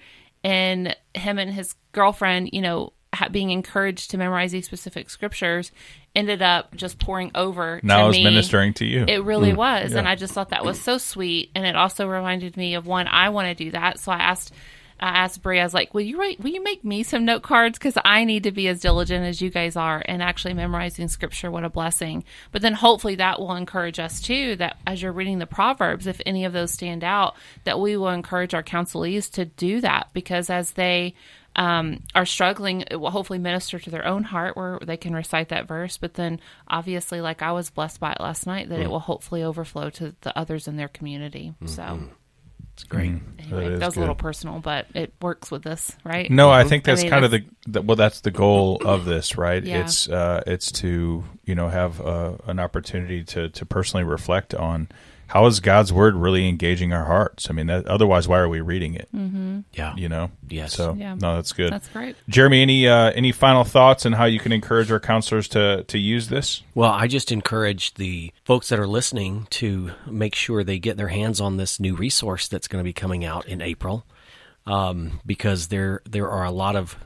in 0.43 0.95
him 1.13 1.39
and 1.39 1.53
his 1.53 1.75
girlfriend 1.93 2.49
you 2.55 2.63
know 2.63 2.95
being 3.31 3.51
encouraged 3.51 4.11
to 4.11 4.19
memorize 4.19 4.53
these 4.53 4.67
specific 4.67 5.11
scriptures 5.11 5.73
ended 6.15 6.43
up 6.43 6.75
just 6.75 6.99
pouring 6.99 7.31
over 7.35 7.81
Now 7.83 7.99
to 7.99 8.03
I 8.03 8.07
was 8.07 8.17
me. 8.17 8.25
ministering 8.25 8.73
to 8.75 8.85
you. 8.85 9.05
It 9.07 9.23
really 9.23 9.53
mm, 9.53 9.57
was. 9.57 9.93
And 9.93 10.09
I 10.09 10.17
just 10.17 10.33
thought 10.33 10.51
that 10.51 10.65
was 10.65 10.81
so 10.81 10.99
sweet. 10.99 11.51
And 11.55 11.67
it 11.67 11.77
also 11.77 12.07
reminded 12.09 12.57
me 12.57 12.75
of 12.75 12.87
one, 12.87 13.07
I 13.07 13.29
want 13.29 13.49
to 13.49 13.55
do 13.55 13.71
that. 13.73 14.01
So 14.01 14.13
I 14.13 14.19
asked, 14.19 14.53
I 14.99 15.09
asked 15.25 15.43
Brie, 15.43 15.61
I 15.61 15.65
was 15.65 15.75
like, 15.75 15.93
will 15.93 16.01
you 16.01 16.19
write, 16.19 16.41
will 16.41 16.51
you 16.51 16.63
make 16.63 16.85
me 16.85 17.03
some 17.03 17.25
note 17.25 17.43
cards? 17.43 17.79
Cause 17.79 17.99
I 18.05 18.25
need 18.25 18.45
to 18.45 18.53
be 18.53 18.67
as 18.69 18.81
diligent 18.81 19.25
as 19.27 19.43
you 19.43 19.51
guys 19.51 19.77
are 19.77 20.03
and 20.07 20.23
actually 20.23 20.55
memorizing 20.55 21.09
scripture. 21.09 21.51
What 21.51 21.65
a 21.65 21.69
blessing. 21.71 22.25
But 22.51 22.63
then 22.63 22.73
hopefully 22.73 23.17
that 23.17 23.39
will 23.39 23.55
encourage 23.55 23.99
us 23.99 24.21
too, 24.23 24.57
that 24.57 24.79
as 24.87 25.03
you're 25.03 25.13
reading 25.13 25.39
the 25.39 25.47
Proverbs, 25.47 26.07
if 26.07 26.21
any 26.25 26.45
of 26.47 26.53
those 26.55 26.73
stand 26.73 27.05
out, 27.05 27.37
that 27.65 27.79
we 27.79 27.97
will 27.97 28.09
encourage 28.09 28.55
our 28.55 28.63
counselees 28.63 29.31
to 29.33 29.45
do 29.45 29.81
that 29.83 30.09
because 30.15 30.49
as 30.49 30.73
they, 30.73 31.15
um, 31.57 32.03
are 32.15 32.27
struggling, 32.27 32.83
it 32.91 32.97
will 32.97 33.11
hopefully 33.11 33.39
minister 33.39 33.79
to 33.79 33.91
their 33.91 34.05
own 34.07 34.25
heart 34.25 34.57
where 34.59 34.79
they 34.83 34.99
can 34.99 35.15
recite 35.15 35.49
that 35.49 35.67
verse. 35.67 35.97
But 35.97 36.13
then, 36.15 36.39
obviously, 36.69 37.23
like 37.23 37.41
I 37.41 37.53
was 37.53 37.71
blessed 37.71 37.99
by 37.99 38.13
it 38.13 38.21
last 38.21 38.47
night, 38.47 38.67
Mm. 38.67 38.71
that 38.71 38.81
it 38.81 38.91
will 38.91 39.01
hopefully 39.01 39.43
overflow 39.43 39.89
to 39.91 40.15
the 40.21 40.39
others 40.39 40.69
in 40.69 40.77
their 40.77 40.89
community. 40.89 41.55
So, 41.65 42.11
It's 42.77 42.85
great. 42.85 43.07
anyway, 43.39 43.65
That 43.65 43.73
is 43.73 43.81
that 43.81 43.87
was 43.87 43.97
a 43.97 44.01
little 44.01 44.15
personal, 44.15 44.61
but 44.61 44.85
it 44.95 45.15
works 45.23 45.51
with 45.51 45.63
this, 45.63 45.97
right? 46.05 46.31
No, 46.31 46.51
I 46.51 46.65
think 46.65 46.87
I 46.87 46.93
that's 46.93 47.03
mean, 47.05 47.11
kind 47.11 47.25
of 47.25 47.31
the, 47.31 47.45
the 47.67 47.81
well. 47.81 47.97
That's 47.97 48.21
the 48.21 48.31
goal 48.31 48.83
of 48.85 49.07
this, 49.07 49.39
right? 49.39 49.65
Yeah. 49.65 49.81
It's 49.81 50.11
uh, 50.11 50.43
it's 50.47 50.71
to 50.73 51.25
you 51.47 51.55
know 51.55 51.71
have 51.71 52.03
uh, 52.03 52.37
an 52.47 52.61
opportunity 52.61 53.25
to 53.25 53.49
to 53.49 53.65
personally 53.65 54.05
reflect 54.05 54.55
on 54.55 54.89
how 55.29 55.47
is 55.47 55.61
God's 55.61 55.93
word 55.93 56.15
really 56.15 56.49
engaging 56.49 56.93
our 56.93 57.05
hearts. 57.05 57.51
I 57.51 57.53
mean, 57.53 57.67
that, 57.67 57.87
otherwise, 57.87 58.29
why 58.29 58.39
are 58.39 58.49
we 58.49 58.61
reading 58.61 58.95
it? 58.95 59.09
Yeah. 59.73 59.95
You 59.97 60.09
know. 60.09 60.31
Yes. 60.49 60.75
So 60.75 60.91
Mm-hmm. 60.93 61.01
Yeah. 61.01 61.15
no, 61.15 61.37
that's 61.37 61.53
good. 61.53 61.73
That's 61.73 61.89
great. 61.89 62.17
Jeremy, 62.29 62.63
any 62.63 62.89
uh, 62.89 63.11
any 63.11 63.33
final 63.33 63.65
thoughts 63.65 64.07
on 64.07 64.13
how 64.13 64.25
you 64.27 64.39
can 64.39 64.53
encourage 64.53 64.91
our 64.91 65.01
counselors 65.01 65.49
to 65.49 65.85
to 65.85 65.99
use 65.99 66.29
this? 66.29 66.63
Well, 66.75 66.91
I 66.91 67.07
just 67.07 67.33
encourage 67.33 67.95
the 67.95 68.33
folks 68.45 68.69
that 68.69 68.79
are 68.79 68.87
listening 68.87 69.47
to 69.51 69.91
make 70.07 70.35
sure 70.35 70.63
they 70.63 70.79
get 70.79 70.97
their 70.97 71.09
hands 71.09 71.41
on 71.41 71.57
this 71.57 71.81
new 71.81 71.97
resource 71.97 72.49
that's 72.49 72.69
going 72.69 72.83
to 72.83 72.89
be 72.89 72.93
coming 72.93 73.25
out 73.25 73.47
in 73.47 73.61
April, 73.61 74.05
um, 74.67 75.21
because 75.27 75.69
there 75.69 76.01
there 76.09 76.31
are 76.31 76.45
a 76.45 76.53
lot 76.53 76.77
of 76.77 76.97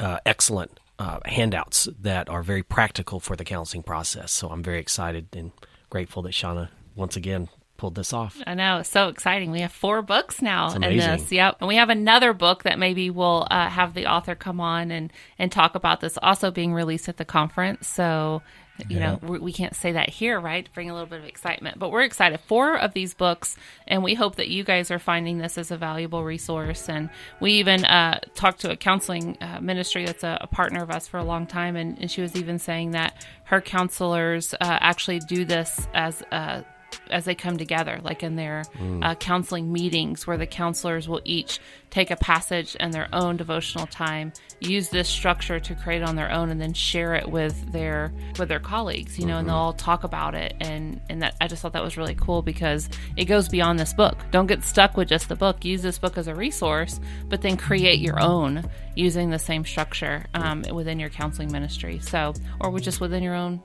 uh, 0.00 0.18
excellent 0.24 0.78
uh, 0.98 1.18
handouts 1.24 1.88
that 2.00 2.28
are 2.28 2.42
very 2.42 2.62
practical 2.62 3.18
for 3.20 3.36
the 3.36 3.44
counseling 3.44 3.82
process. 3.82 4.30
So 4.32 4.48
I'm 4.48 4.62
very 4.62 4.78
excited 4.78 5.26
and 5.36 5.50
grateful 5.90 6.22
that 6.22 6.32
Shauna 6.32 6.68
once 6.94 7.16
again 7.16 7.48
pulled 7.76 7.94
this 7.94 8.12
off. 8.12 8.40
I 8.46 8.54
know 8.54 8.78
it's 8.78 8.88
so 8.88 9.08
exciting. 9.08 9.50
We 9.50 9.60
have 9.60 9.72
four 9.72 10.02
books 10.02 10.40
now 10.40 10.72
in 10.72 10.80
this. 10.82 11.30
Yep, 11.32 11.56
and 11.60 11.68
we 11.68 11.76
have 11.76 11.90
another 11.90 12.32
book 12.32 12.62
that 12.62 12.78
maybe 12.78 13.10
we'll 13.10 13.46
uh, 13.50 13.68
have 13.68 13.94
the 13.94 14.06
author 14.06 14.34
come 14.34 14.60
on 14.60 14.90
and 14.90 15.12
and 15.38 15.50
talk 15.50 15.74
about 15.74 16.00
this. 16.00 16.18
Also 16.22 16.50
being 16.50 16.72
released 16.72 17.08
at 17.08 17.16
the 17.16 17.24
conference, 17.24 17.88
so 17.88 18.42
you 18.88 18.98
know 18.98 19.18
we, 19.22 19.38
we 19.38 19.52
can't 19.52 19.74
say 19.74 19.92
that 19.92 20.08
here, 20.08 20.38
right? 20.38 20.68
Bring 20.72 20.88
a 20.88 20.94
little 20.94 21.08
bit 21.08 21.20
of 21.20 21.26
excitement, 21.26 21.78
but 21.78 21.90
we're 21.90 22.02
excited. 22.02 22.40
Four 22.40 22.78
of 22.78 22.92
these 22.92 23.12
books, 23.14 23.56
and 23.88 24.02
we 24.04 24.14
hope 24.14 24.36
that 24.36 24.48
you 24.48 24.62
guys 24.62 24.90
are 24.90 25.00
finding 25.00 25.38
this 25.38 25.58
as 25.58 25.70
a 25.70 25.76
valuable 25.76 26.24
resource. 26.24 26.88
And 26.88 27.10
we 27.40 27.54
even 27.54 27.84
uh, 27.84 28.20
talked 28.34 28.60
to 28.60 28.70
a 28.70 28.76
counseling 28.76 29.36
uh, 29.40 29.60
ministry 29.60 30.06
that's 30.06 30.22
a, 30.22 30.38
a 30.42 30.46
partner 30.46 30.82
of 30.82 30.90
us 30.90 31.08
for 31.08 31.18
a 31.18 31.24
long 31.24 31.46
time, 31.46 31.74
and, 31.74 31.98
and 31.98 32.10
she 32.10 32.22
was 32.22 32.36
even 32.36 32.58
saying 32.58 32.92
that 32.92 33.26
her 33.44 33.60
counselors 33.60 34.54
uh, 34.54 34.56
actually 34.60 35.18
do 35.20 35.44
this 35.44 35.86
as 35.92 36.22
a 36.30 36.64
as 37.10 37.24
they 37.24 37.34
come 37.34 37.56
together, 37.56 38.00
like 38.02 38.22
in 38.22 38.36
their 38.36 38.64
uh, 39.02 39.14
counseling 39.16 39.72
meetings, 39.72 40.26
where 40.26 40.36
the 40.36 40.46
counselors 40.46 41.08
will 41.08 41.20
each 41.24 41.60
take 41.90 42.10
a 42.10 42.16
passage 42.16 42.76
and 42.80 42.92
their 42.92 43.08
own 43.12 43.36
devotional 43.36 43.86
time, 43.86 44.32
use 44.60 44.88
this 44.88 45.08
structure 45.08 45.60
to 45.60 45.74
create 45.74 46.02
on 46.02 46.16
their 46.16 46.30
own, 46.30 46.50
and 46.50 46.60
then 46.60 46.72
share 46.72 47.14
it 47.14 47.28
with 47.28 47.72
their 47.72 48.12
with 48.38 48.48
their 48.48 48.60
colleagues. 48.60 49.18
You 49.18 49.26
know, 49.26 49.38
and 49.38 49.48
they'll 49.48 49.54
all 49.56 49.72
talk 49.72 50.04
about 50.04 50.34
it. 50.34 50.54
And 50.60 51.00
and 51.08 51.22
that 51.22 51.36
I 51.40 51.48
just 51.48 51.62
thought 51.62 51.72
that 51.72 51.84
was 51.84 51.96
really 51.96 52.14
cool 52.14 52.42
because 52.42 52.88
it 53.16 53.26
goes 53.26 53.48
beyond 53.48 53.78
this 53.78 53.92
book. 53.92 54.18
Don't 54.30 54.46
get 54.46 54.64
stuck 54.64 54.96
with 54.96 55.08
just 55.08 55.28
the 55.28 55.36
book. 55.36 55.64
Use 55.64 55.82
this 55.82 55.98
book 55.98 56.18
as 56.18 56.26
a 56.26 56.34
resource, 56.34 57.00
but 57.28 57.42
then 57.42 57.56
create 57.56 58.00
your 58.00 58.20
own 58.20 58.68
using 58.96 59.30
the 59.30 59.38
same 59.38 59.64
structure 59.64 60.24
um, 60.34 60.62
within 60.72 60.98
your 60.98 61.10
counseling 61.10 61.50
ministry. 61.50 61.98
So, 62.00 62.34
or 62.60 62.70
with 62.70 62.82
just 62.82 63.00
within 63.00 63.22
your 63.22 63.34
own 63.34 63.62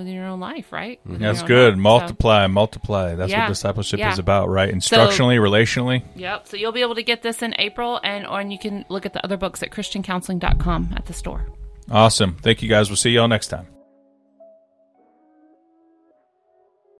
within 0.00 0.14
your 0.14 0.26
own 0.26 0.40
life, 0.40 0.72
right? 0.72 0.98
Mm-hmm. 1.00 1.12
Within 1.12 1.26
That's 1.26 1.42
good. 1.42 1.74
life. 1.74 1.78
So- 1.78 1.80
Multiply, 1.82 2.46
multiply. 2.48 3.14
That's 3.14 3.30
Yeah. 3.30 3.42
what 3.42 3.48
discipleship 3.48 4.00
Yeah. 4.00 4.12
is 4.12 4.18
about, 4.18 4.48
right? 4.48 4.72
Instructionally, 4.74 5.38
relationally. 5.38 6.02
Yep. 6.16 6.48
So 6.48 6.56
you'll 6.56 6.72
be 6.72 6.82
able 6.82 6.96
to 6.96 7.02
get 7.02 7.22
this 7.22 7.42
in 7.42 7.54
April, 7.58 8.00
and 8.02 8.26
or 8.26 8.40
and 8.40 8.52
you 8.52 8.58
can 8.58 8.84
look 8.88 9.06
at 9.06 9.12
the 9.12 9.24
other 9.24 9.36
books 9.36 9.62
at 9.62 9.70
ChristianCounseling.com 9.70 10.94
at 10.96 11.06
the 11.06 11.12
store. 11.12 11.46
Awesome. 11.90 12.36
Thank 12.42 12.62
you 12.62 12.68
guys. 12.68 12.88
We'll 12.88 12.96
see 12.96 13.10
y'all 13.10 13.28
next 13.28 13.48
time. 13.48 13.79